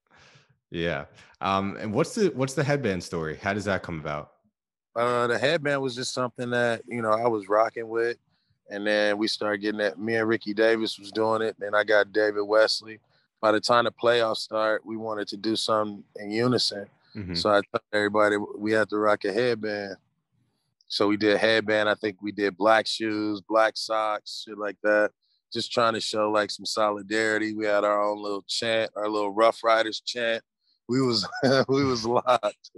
yeah. 0.70 1.06
Um, 1.40 1.76
and 1.80 1.92
what's 1.92 2.14
the 2.14 2.28
what's 2.34 2.54
the 2.54 2.62
headband 2.62 3.02
story? 3.02 3.38
How 3.42 3.52
does 3.52 3.64
that 3.64 3.82
come 3.82 3.98
about? 3.98 4.30
Uh, 4.94 5.26
the 5.26 5.38
headband 5.38 5.82
was 5.82 5.96
just 5.96 6.14
something 6.14 6.50
that 6.50 6.82
you 6.86 7.02
know 7.02 7.10
I 7.10 7.26
was 7.26 7.48
rocking 7.48 7.88
with, 7.88 8.16
and 8.70 8.86
then 8.86 9.18
we 9.18 9.26
started 9.26 9.58
getting 9.58 9.78
that. 9.78 9.98
Me 9.98 10.16
and 10.16 10.28
Ricky 10.28 10.54
Davis 10.54 10.98
was 10.98 11.10
doing 11.10 11.42
it. 11.42 11.56
and 11.60 11.74
I 11.74 11.82
got 11.82 12.12
David 12.12 12.42
Wesley, 12.42 13.00
by 13.42 13.50
the 13.50 13.60
time 13.60 13.84
the 13.84 13.90
playoffs 13.90 14.38
start, 14.38 14.86
we 14.86 14.96
wanted 14.96 15.26
to 15.28 15.36
do 15.36 15.56
something 15.56 16.04
in 16.16 16.30
unison. 16.30 16.86
Mm-hmm. 17.14 17.34
So 17.34 17.50
I 17.50 17.54
told 17.54 17.82
everybody 17.92 18.36
we 18.56 18.72
had 18.72 18.88
to 18.90 18.96
rock 18.96 19.24
a 19.24 19.32
headband. 19.32 19.96
So 20.86 21.08
we 21.08 21.16
did 21.16 21.38
headband. 21.38 21.88
I 21.88 21.94
think 21.96 22.22
we 22.22 22.30
did 22.30 22.56
black 22.56 22.86
shoes, 22.86 23.42
black 23.46 23.76
socks, 23.76 24.44
shit 24.46 24.56
like 24.56 24.76
that. 24.84 25.10
Just 25.52 25.72
trying 25.72 25.94
to 25.94 26.00
show 26.00 26.30
like 26.30 26.50
some 26.50 26.64
solidarity. 26.64 27.52
We 27.52 27.66
had 27.66 27.84
our 27.84 28.02
own 28.02 28.22
little 28.22 28.44
chant, 28.46 28.92
our 28.96 29.08
little 29.08 29.34
Rough 29.34 29.64
Riders 29.64 30.00
chant. 30.00 30.42
We 30.88 31.02
was 31.02 31.28
we 31.68 31.84
was 31.84 32.06
locked. 32.06 32.70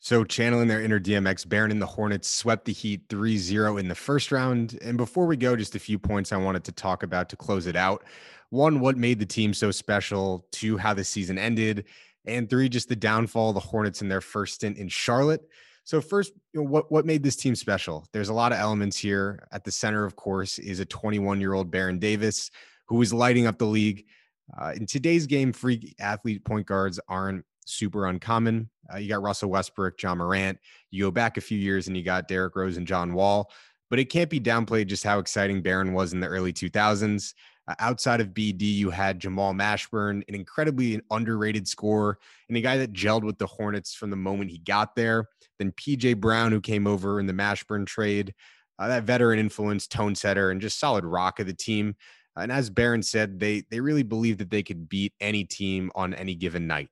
So 0.00 0.22
channeling 0.24 0.68
their 0.68 0.80
inner 0.80 1.00
DMX, 1.00 1.48
Baron 1.48 1.72
and 1.72 1.82
the 1.82 1.86
Hornets 1.86 2.28
swept 2.28 2.64
the 2.64 2.72
Heat 2.72 3.08
3-0 3.08 3.80
in 3.80 3.88
the 3.88 3.94
first 3.94 4.30
round. 4.30 4.78
And 4.80 4.96
before 4.96 5.26
we 5.26 5.36
go, 5.36 5.56
just 5.56 5.74
a 5.74 5.80
few 5.80 5.98
points 5.98 6.32
I 6.32 6.36
wanted 6.36 6.64
to 6.64 6.72
talk 6.72 7.02
about 7.02 7.28
to 7.30 7.36
close 7.36 7.66
it 7.66 7.74
out. 7.74 8.04
One, 8.50 8.80
what 8.80 8.96
made 8.96 9.18
the 9.18 9.26
team 9.26 9.52
so 9.52 9.70
special? 9.70 10.46
Two, 10.52 10.76
how 10.76 10.94
the 10.94 11.04
season 11.04 11.36
ended 11.36 11.84
and 12.28 12.48
three, 12.48 12.68
just 12.68 12.88
the 12.88 12.96
downfall 12.96 13.50
of 13.50 13.54
the 13.54 13.60
Hornets 13.60 14.02
in 14.02 14.08
their 14.08 14.20
first 14.20 14.54
stint 14.54 14.76
in 14.76 14.88
Charlotte. 14.88 15.42
So 15.84 16.00
first, 16.00 16.32
you 16.52 16.60
know, 16.60 16.68
what 16.68 16.92
what 16.92 17.06
made 17.06 17.22
this 17.22 17.36
team 17.36 17.54
special? 17.54 18.06
There's 18.12 18.28
a 18.28 18.34
lot 18.34 18.52
of 18.52 18.58
elements 18.58 18.98
here. 18.98 19.48
At 19.50 19.64
the 19.64 19.72
center, 19.72 20.04
of 20.04 20.16
course, 20.16 20.58
is 20.58 20.80
a 20.80 20.84
21 20.84 21.40
year 21.40 21.54
old 21.54 21.70
Baron 21.70 21.98
Davis 21.98 22.50
who 22.86 23.00
is 23.00 23.12
lighting 23.12 23.46
up 23.46 23.58
the 23.58 23.66
league. 23.66 24.04
Uh, 24.58 24.72
in 24.76 24.86
today's 24.86 25.26
game, 25.26 25.52
free 25.52 25.94
athlete 25.98 26.44
point 26.44 26.66
guards 26.66 27.00
aren't 27.08 27.44
super 27.68 28.06
uncommon. 28.06 28.68
Uh, 28.92 28.98
you 28.98 29.08
got 29.08 29.22
Russell 29.22 29.50
Westbrook, 29.50 30.00
Ja 30.02 30.14
Morant. 30.14 30.58
You 30.90 31.04
go 31.04 31.10
back 31.10 31.36
a 31.36 31.40
few 31.40 31.58
years 31.58 31.86
and 31.86 31.96
you 31.96 32.02
got 32.02 32.28
Derrick 32.28 32.56
Rose 32.56 32.76
and 32.76 32.86
John 32.86 33.14
Wall. 33.14 33.50
But 33.90 33.98
it 33.98 34.06
can't 34.06 34.30
be 34.30 34.40
downplayed 34.40 34.86
just 34.86 35.04
how 35.04 35.18
exciting 35.18 35.62
Baron 35.62 35.92
was 35.92 36.12
in 36.12 36.20
the 36.20 36.26
early 36.26 36.52
2000s. 36.52 37.34
Uh, 37.66 37.74
outside 37.78 38.20
of 38.20 38.28
BD, 38.28 38.62
you 38.62 38.90
had 38.90 39.18
Jamal 39.18 39.52
Mashburn, 39.52 40.22
an 40.28 40.34
incredibly 40.34 41.00
underrated 41.10 41.68
scorer 41.68 42.18
and 42.48 42.56
a 42.56 42.60
guy 42.60 42.76
that 42.78 42.92
gelled 42.92 43.24
with 43.24 43.38
the 43.38 43.46
Hornets 43.46 43.94
from 43.94 44.10
the 44.10 44.16
moment 44.16 44.50
he 44.50 44.58
got 44.58 44.96
there. 44.96 45.26
Then 45.58 45.72
PJ 45.72 46.18
Brown, 46.18 46.52
who 46.52 46.60
came 46.60 46.86
over 46.86 47.20
in 47.20 47.26
the 47.26 47.32
Mashburn 47.32 47.86
trade, 47.86 48.34
uh, 48.78 48.88
that 48.88 49.04
veteran 49.04 49.38
influence, 49.38 49.86
tone 49.86 50.14
setter, 50.14 50.50
and 50.50 50.60
just 50.60 50.78
solid 50.78 51.04
rock 51.04 51.40
of 51.40 51.46
the 51.46 51.54
team. 51.54 51.96
And 52.36 52.52
as 52.52 52.70
Baron 52.70 53.02
said, 53.02 53.40
they 53.40 53.64
they 53.70 53.80
really 53.80 54.04
believed 54.04 54.38
that 54.38 54.50
they 54.50 54.62
could 54.62 54.88
beat 54.88 55.12
any 55.20 55.44
team 55.44 55.90
on 55.94 56.14
any 56.14 56.34
given 56.34 56.66
night. 56.66 56.88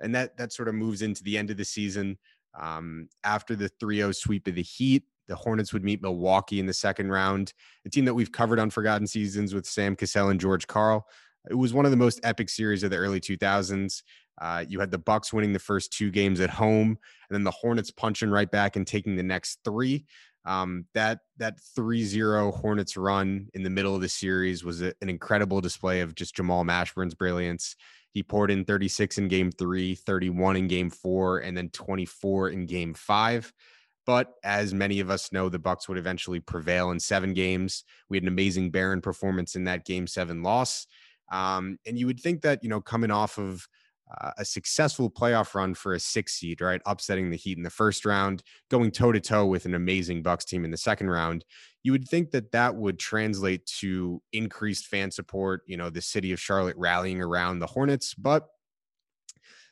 And 0.00 0.14
that 0.14 0.36
that 0.36 0.52
sort 0.52 0.68
of 0.68 0.74
moves 0.74 1.02
into 1.02 1.22
the 1.22 1.36
end 1.38 1.50
of 1.50 1.56
the 1.56 1.64
season. 1.64 2.18
Um, 2.58 3.08
after 3.22 3.54
the 3.54 3.70
3-0 3.80 4.14
sweep 4.14 4.48
of 4.48 4.56
the 4.56 4.62
Heat, 4.62 5.04
the 5.28 5.36
Hornets 5.36 5.72
would 5.72 5.84
meet 5.84 6.02
Milwaukee 6.02 6.58
in 6.58 6.66
the 6.66 6.74
second 6.74 7.10
round, 7.10 7.54
a 7.86 7.88
team 7.88 8.04
that 8.06 8.14
we've 8.14 8.32
covered 8.32 8.58
on 8.58 8.70
Forgotten 8.70 9.06
Seasons 9.06 9.54
with 9.54 9.64
Sam 9.64 9.94
Cassell 9.94 10.30
and 10.30 10.40
George 10.40 10.66
Karl. 10.66 11.06
It 11.48 11.54
was 11.54 11.72
one 11.72 11.84
of 11.84 11.92
the 11.92 11.96
most 11.96 12.20
epic 12.24 12.48
series 12.48 12.82
of 12.82 12.90
the 12.90 12.96
early 12.96 13.20
2000s. 13.20 14.02
Uh, 14.40 14.64
you 14.68 14.80
had 14.80 14.90
the 14.90 14.98
Bucks 14.98 15.32
winning 15.32 15.52
the 15.52 15.58
first 15.58 15.92
two 15.92 16.10
games 16.10 16.40
at 16.40 16.50
home, 16.50 16.88
and 16.88 17.34
then 17.34 17.44
the 17.44 17.50
Hornets 17.50 17.90
punching 17.90 18.30
right 18.30 18.50
back 18.50 18.76
and 18.76 18.86
taking 18.86 19.14
the 19.14 19.22
next 19.22 19.60
three. 19.64 20.04
Um, 20.46 20.86
that 20.94 21.20
that 21.36 21.58
3-0 21.78 22.58
Hornets 22.60 22.96
run 22.96 23.48
in 23.52 23.62
the 23.62 23.70
middle 23.70 23.94
of 23.94 24.00
the 24.00 24.08
series 24.08 24.64
was 24.64 24.80
a, 24.80 24.94
an 25.02 25.10
incredible 25.10 25.60
display 25.60 26.00
of 26.00 26.14
just 26.14 26.34
Jamal 26.34 26.64
Mashburn's 26.64 27.14
brilliance. 27.14 27.76
He 28.12 28.22
poured 28.22 28.50
in 28.50 28.64
36 28.64 29.18
in 29.18 29.28
game 29.28 29.50
three, 29.52 29.94
31 29.94 30.56
in 30.56 30.68
game 30.68 30.90
four, 30.90 31.38
and 31.38 31.56
then 31.56 31.70
24 31.70 32.50
in 32.50 32.66
game 32.66 32.94
five. 32.94 33.52
But 34.06 34.34
as 34.42 34.74
many 34.74 35.00
of 35.00 35.10
us 35.10 35.30
know, 35.30 35.48
the 35.48 35.58
Bucks 35.58 35.88
would 35.88 35.98
eventually 35.98 36.40
prevail 36.40 36.90
in 36.90 36.98
seven 36.98 37.34
games. 37.34 37.84
We 38.08 38.16
had 38.16 38.24
an 38.24 38.28
amazing 38.28 38.70
Baron 38.70 39.00
performance 39.00 39.54
in 39.54 39.64
that 39.64 39.84
game 39.84 40.06
seven 40.06 40.42
loss. 40.42 40.86
Um, 41.30 41.78
and 41.86 41.96
you 41.98 42.06
would 42.06 42.18
think 42.18 42.42
that, 42.42 42.64
you 42.64 42.68
know, 42.68 42.80
coming 42.80 43.10
off 43.12 43.38
of 43.38 43.68
uh, 44.20 44.30
a 44.38 44.44
successful 44.44 45.10
playoff 45.10 45.54
run 45.54 45.74
for 45.74 45.94
a 45.94 46.00
six 46.00 46.34
seed, 46.34 46.60
right? 46.60 46.80
Upsetting 46.86 47.30
the 47.30 47.36
Heat 47.36 47.56
in 47.56 47.62
the 47.62 47.70
first 47.70 48.04
round, 48.04 48.42
going 48.70 48.90
toe 48.90 49.12
to 49.12 49.20
toe 49.20 49.46
with 49.46 49.66
an 49.66 49.74
amazing 49.74 50.22
Bucks 50.22 50.44
team 50.44 50.64
in 50.64 50.70
the 50.70 50.76
second 50.76 51.10
round. 51.10 51.44
You 51.82 51.92
would 51.92 52.08
think 52.08 52.30
that 52.32 52.52
that 52.52 52.74
would 52.74 52.98
translate 52.98 53.66
to 53.80 54.22
increased 54.32 54.86
fan 54.86 55.10
support, 55.10 55.62
you 55.66 55.76
know, 55.76 55.90
the 55.90 56.02
city 56.02 56.32
of 56.32 56.40
Charlotte 56.40 56.76
rallying 56.76 57.22
around 57.22 57.58
the 57.58 57.66
Hornets, 57.66 58.14
but 58.14 58.48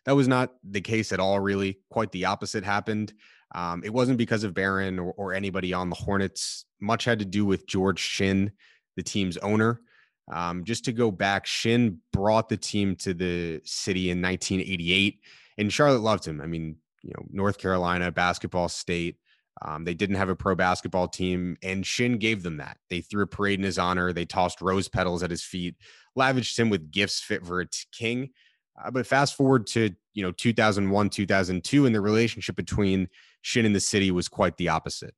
that 0.07 0.17
was 0.17 0.29
not 0.29 0.55
the 0.65 0.81
case 0.81 1.13
at 1.13 1.21
all, 1.21 1.39
really. 1.41 1.81
Quite 1.91 2.13
the 2.13 2.25
opposite 2.25 2.65
happened. 2.65 3.13
Um, 3.55 3.83
it 3.85 3.93
wasn't 3.93 4.19
because 4.19 4.45
of 4.45 4.55
Baron 4.55 4.99
or, 4.99 5.13
or, 5.13 5.35
anybody 5.35 5.73
on 5.73 5.89
the 5.89 5.97
Hornets. 5.97 6.67
Much 6.81 7.05
had 7.05 7.19
to 7.19 7.25
do 7.25 7.47
with 7.47 7.67
George 7.67 7.99
Shinn, 7.99 8.53
the 8.97 9.03
team's 9.03 9.39
owner. 9.39 9.81
Um, 10.31 10.65
just 10.65 10.85
to 10.85 10.93
go 10.93 11.11
back, 11.11 11.47
Shinn 11.47 11.99
brought 12.13 12.49
the 12.49 12.57
team 12.57 12.97
to 12.97 13.15
the 13.15 13.61
city 13.65 14.11
in 14.11 14.21
1988, 14.21 15.21
and 15.57 15.73
Charlotte 15.73 16.03
loved 16.03 16.27
him. 16.27 16.41
I 16.41 16.47
mean, 16.47 16.77
you 17.03 17.13
know, 17.17 17.25
North 17.31 17.59
Carolina 17.59 18.11
basketball 18.11 18.69
state. 18.69 19.17
Um, 19.63 19.85
they 19.85 19.95
didn't 19.95 20.17
have 20.17 20.29
a 20.29 20.37
pro 20.37 20.55
basketball 20.55 21.09
team, 21.09 21.57
and 21.63 21.85
Shinn 21.85 22.19
gave 22.19 22.43
them 22.43 22.59
that. 22.59 22.79
They 22.91 23.01
threw 23.01 23.25
a 23.25 23.27
parade 23.27 23.59
in 23.59 23.65
his 23.65 23.79
honor. 23.79 24.13
They 24.13 24.25
tossed 24.25 24.61
rose 24.61 24.89
petals 24.89 25.23
at 25.23 25.31
his 25.31 25.43
feet, 25.43 25.77
lavished 26.15 26.59
him 26.59 26.71
with 26.71 26.93
gifts 26.93 27.21
fit 27.21 27.45
for 27.45 27.61
a 27.61 27.67
t- 27.67 27.87
king. 27.91 28.31
Uh, 28.81 28.91
but 28.91 29.07
fast 29.07 29.37
forward 29.37 29.67
to 29.69 29.91
you 30.15 30.23
know 30.23 30.31
2001, 30.33 31.11
2002, 31.11 31.87
and 31.87 31.95
the 31.95 32.01
relationship 32.01 32.55
between 32.55 33.09
Shinn 33.43 33.67
and 33.67 33.75
the 33.75 33.81
city 33.81 34.11
was 34.11 34.29
quite 34.29 34.57
the 34.57 34.69
opposite. 34.69 35.15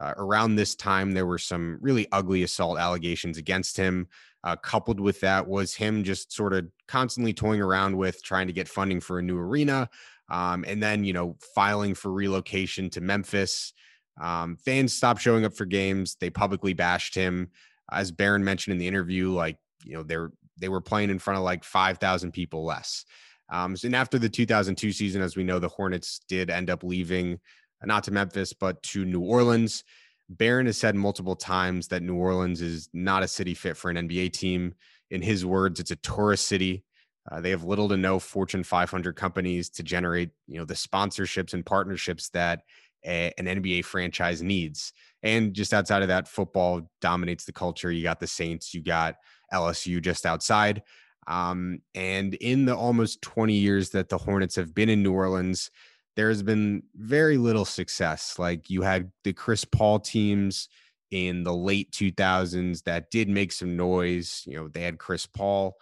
Uh, 0.00 0.12
around 0.16 0.56
this 0.56 0.74
time, 0.74 1.12
there 1.12 1.26
were 1.26 1.38
some 1.38 1.78
really 1.80 2.08
ugly 2.10 2.42
assault 2.42 2.78
allegations 2.78 3.38
against 3.38 3.76
him. 3.76 4.08
Uh, 4.44 4.56
coupled 4.56 5.00
with 5.00 5.20
that 5.20 5.48
was 5.48 5.74
him 5.74 6.04
just 6.04 6.30
sort 6.30 6.52
of 6.52 6.66
constantly 6.86 7.32
toying 7.32 7.62
around 7.62 7.96
with 7.96 8.22
trying 8.22 8.46
to 8.46 8.52
get 8.52 8.68
funding 8.68 9.00
for 9.00 9.18
a 9.18 9.22
new 9.22 9.38
arena, 9.38 9.88
um, 10.28 10.64
and 10.68 10.82
then 10.82 11.02
you 11.02 11.14
know 11.14 11.34
filing 11.54 11.94
for 11.94 12.12
relocation 12.12 12.90
to 12.90 13.00
Memphis. 13.00 13.72
Um, 14.20 14.56
fans 14.56 14.92
stopped 14.92 15.22
showing 15.22 15.46
up 15.46 15.56
for 15.56 15.64
games. 15.64 16.16
They 16.20 16.28
publicly 16.28 16.74
bashed 16.74 17.14
him. 17.14 17.50
As 17.90 18.12
Baron 18.12 18.44
mentioned 18.44 18.72
in 18.72 18.78
the 18.78 18.86
interview, 18.86 19.32
like 19.32 19.56
you 19.82 19.94
know 19.94 20.02
they're 20.02 20.30
they 20.58 20.68
were 20.68 20.82
playing 20.82 21.08
in 21.08 21.18
front 21.18 21.38
of 21.38 21.44
like 21.44 21.64
five 21.64 21.96
thousand 21.96 22.32
people 22.32 22.64
less. 22.64 23.06
Um, 23.50 23.76
and 23.82 23.94
after 23.94 24.18
the 24.18 24.28
2002 24.28 24.92
season, 24.92 25.22
as 25.22 25.36
we 25.36 25.44
know, 25.44 25.58
the 25.58 25.68
Hornets 25.68 26.20
did 26.28 26.50
end 26.50 26.70
up 26.70 26.82
leaving 26.82 27.40
not 27.82 28.04
to 28.04 28.10
Memphis, 28.10 28.52
but 28.52 28.82
to 28.82 29.04
New 29.04 29.20
Orleans. 29.20 29.84
Baron 30.28 30.66
has 30.66 30.78
said 30.78 30.94
multiple 30.94 31.36
times 31.36 31.88
that 31.88 32.02
New 32.02 32.16
Orleans 32.16 32.60
is 32.60 32.88
not 32.92 33.22
a 33.22 33.28
city 33.28 33.54
fit 33.54 33.76
for 33.76 33.90
an 33.90 34.08
NBA 34.08 34.32
team. 34.32 34.74
In 35.10 35.22
his 35.22 35.44
words, 35.44 35.80
it's 35.80 35.90
a 35.90 35.96
tourist 35.96 36.46
city. 36.48 36.84
Uh, 37.30 37.40
they 37.40 37.50
have 37.50 37.64
little 37.64 37.88
to 37.88 37.96
no 37.96 38.18
Fortune 38.18 38.64
500 38.64 39.16
companies 39.16 39.68
to 39.70 39.82
generate, 39.82 40.30
you 40.46 40.58
know, 40.58 40.64
the 40.64 40.74
sponsorships 40.74 41.54
and 41.54 41.64
partnerships 41.64 42.28
that 42.30 42.62
a, 43.04 43.32
an 43.38 43.46
NBA 43.46 43.84
franchise 43.84 44.42
needs. 44.42 44.92
And 45.22 45.54
just 45.54 45.72
outside 45.72 46.02
of 46.02 46.08
that, 46.08 46.28
football 46.28 46.90
dominates 47.00 47.44
the 47.44 47.52
culture. 47.52 47.90
You 47.90 48.02
got 48.02 48.20
the 48.20 48.26
Saints, 48.26 48.74
you 48.74 48.82
got 48.82 49.16
LSU 49.52 50.02
just 50.02 50.26
outside. 50.26 50.82
Um, 51.26 51.80
and 51.94 52.34
in 52.34 52.66
the 52.66 52.76
almost 52.76 53.22
20 53.22 53.54
years 53.54 53.90
that 53.90 54.10
the 54.10 54.18
Hornets 54.18 54.56
have 54.56 54.74
been 54.74 54.90
in 54.90 55.02
New 55.02 55.12
Orleans, 55.12 55.70
there's 56.16 56.42
been 56.42 56.82
very 56.94 57.36
little 57.36 57.64
success. 57.64 58.38
Like 58.38 58.70
you 58.70 58.82
had 58.82 59.10
the 59.24 59.32
Chris 59.32 59.64
Paul 59.64 59.98
teams 59.98 60.68
in 61.10 61.42
the 61.42 61.54
late 61.54 61.90
2000s 61.92 62.82
that 62.84 63.10
did 63.10 63.28
make 63.28 63.52
some 63.52 63.76
noise. 63.76 64.42
You 64.46 64.56
know, 64.56 64.68
they 64.68 64.82
had 64.82 64.98
Chris 64.98 65.26
Paul, 65.26 65.76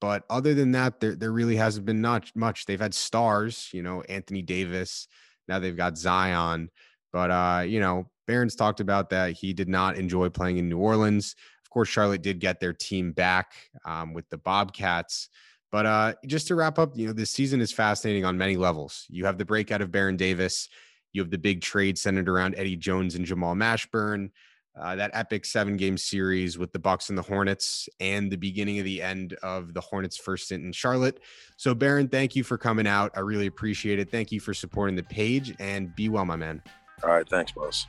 but 0.00 0.24
other 0.28 0.54
than 0.54 0.72
that, 0.72 1.00
there 1.00 1.14
there 1.14 1.32
really 1.32 1.56
hasn't 1.56 1.86
been 1.86 2.00
not 2.00 2.30
much. 2.34 2.66
They've 2.66 2.80
had 2.80 2.94
stars, 2.94 3.68
you 3.72 3.82
know, 3.82 4.02
Anthony 4.02 4.42
Davis. 4.42 5.08
Now 5.48 5.58
they've 5.58 5.76
got 5.76 5.96
Zion, 5.98 6.70
but 7.12 7.30
uh, 7.30 7.62
you 7.66 7.80
know, 7.80 8.10
Baron's 8.26 8.56
talked 8.56 8.80
about 8.80 9.10
that 9.10 9.32
he 9.32 9.52
did 9.52 9.68
not 9.68 9.96
enjoy 9.96 10.28
playing 10.28 10.58
in 10.58 10.68
New 10.68 10.78
Orleans. 10.78 11.34
Of 11.64 11.70
course, 11.70 11.88
Charlotte 11.88 12.22
did 12.22 12.40
get 12.40 12.60
their 12.60 12.72
team 12.72 13.12
back 13.12 13.54
um, 13.84 14.12
with 14.12 14.28
the 14.28 14.38
Bobcats. 14.38 15.28
But 15.72 15.86
uh, 15.86 16.14
just 16.26 16.46
to 16.48 16.54
wrap 16.54 16.78
up, 16.78 16.96
you 16.96 17.06
know, 17.06 17.12
this 17.12 17.30
season 17.30 17.60
is 17.60 17.72
fascinating 17.72 18.24
on 18.24 18.38
many 18.38 18.56
levels. 18.56 19.04
You 19.08 19.26
have 19.26 19.38
the 19.38 19.44
breakout 19.44 19.82
of 19.82 19.90
Baron 19.90 20.16
Davis. 20.16 20.68
You 21.12 21.22
have 21.22 21.30
the 21.30 21.38
big 21.38 21.60
trade 21.60 21.98
centered 21.98 22.28
around 22.28 22.54
Eddie 22.56 22.76
Jones 22.76 23.14
and 23.14 23.24
Jamal 23.24 23.54
Mashburn. 23.54 24.30
Uh, 24.78 24.94
that 24.94 25.10
epic 25.14 25.46
seven 25.46 25.76
game 25.78 25.96
series 25.96 26.58
with 26.58 26.70
the 26.70 26.78
Bucks 26.78 27.08
and 27.08 27.16
the 27.16 27.22
Hornets, 27.22 27.88
and 27.98 28.30
the 28.30 28.36
beginning 28.36 28.78
of 28.78 28.84
the 28.84 29.00
end 29.00 29.32
of 29.42 29.72
the 29.72 29.80
Hornets' 29.80 30.18
first 30.18 30.44
stint 30.44 30.64
in 30.64 30.72
Charlotte. 30.72 31.20
So, 31.56 31.74
Baron, 31.74 32.08
thank 32.08 32.36
you 32.36 32.44
for 32.44 32.58
coming 32.58 32.86
out. 32.86 33.10
I 33.16 33.20
really 33.20 33.46
appreciate 33.46 33.98
it. 33.98 34.10
Thank 34.10 34.30
you 34.32 34.38
for 34.38 34.52
supporting 34.52 34.94
the 34.94 35.02
page, 35.02 35.54
and 35.58 35.96
be 35.96 36.10
well, 36.10 36.26
my 36.26 36.36
man. 36.36 36.62
All 37.02 37.08
right, 37.08 37.26
thanks, 37.26 37.52
boss. 37.52 37.86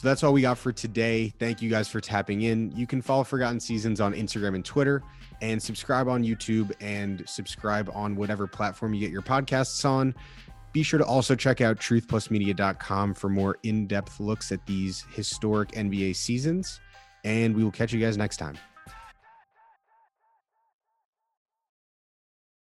So 0.00 0.08
that's 0.08 0.24
all 0.24 0.32
we 0.32 0.40
got 0.40 0.56
for 0.56 0.72
today. 0.72 1.28
Thank 1.38 1.60
you 1.60 1.68
guys 1.68 1.86
for 1.86 2.00
tapping 2.00 2.40
in. 2.40 2.72
You 2.74 2.86
can 2.86 3.02
follow 3.02 3.22
Forgotten 3.22 3.60
Seasons 3.60 4.00
on 4.00 4.14
Instagram 4.14 4.54
and 4.54 4.64
Twitter 4.64 5.02
and 5.42 5.62
subscribe 5.62 6.08
on 6.08 6.24
YouTube 6.24 6.72
and 6.80 7.22
subscribe 7.28 7.90
on 7.92 8.16
whatever 8.16 8.46
platform 8.46 8.94
you 8.94 9.00
get 9.00 9.10
your 9.10 9.20
podcasts 9.20 9.84
on. 9.84 10.14
Be 10.72 10.82
sure 10.82 10.96
to 10.96 11.04
also 11.04 11.36
check 11.36 11.60
out 11.60 11.76
truthplusmedia.com 11.76 13.12
for 13.12 13.28
more 13.28 13.58
in 13.62 13.86
depth 13.86 14.20
looks 14.20 14.52
at 14.52 14.64
these 14.64 15.04
historic 15.12 15.72
NBA 15.72 16.16
seasons. 16.16 16.80
And 17.24 17.54
we 17.54 17.62
will 17.62 17.70
catch 17.70 17.92
you 17.92 18.00
guys 18.00 18.16
next 18.16 18.38
time. 18.38 18.56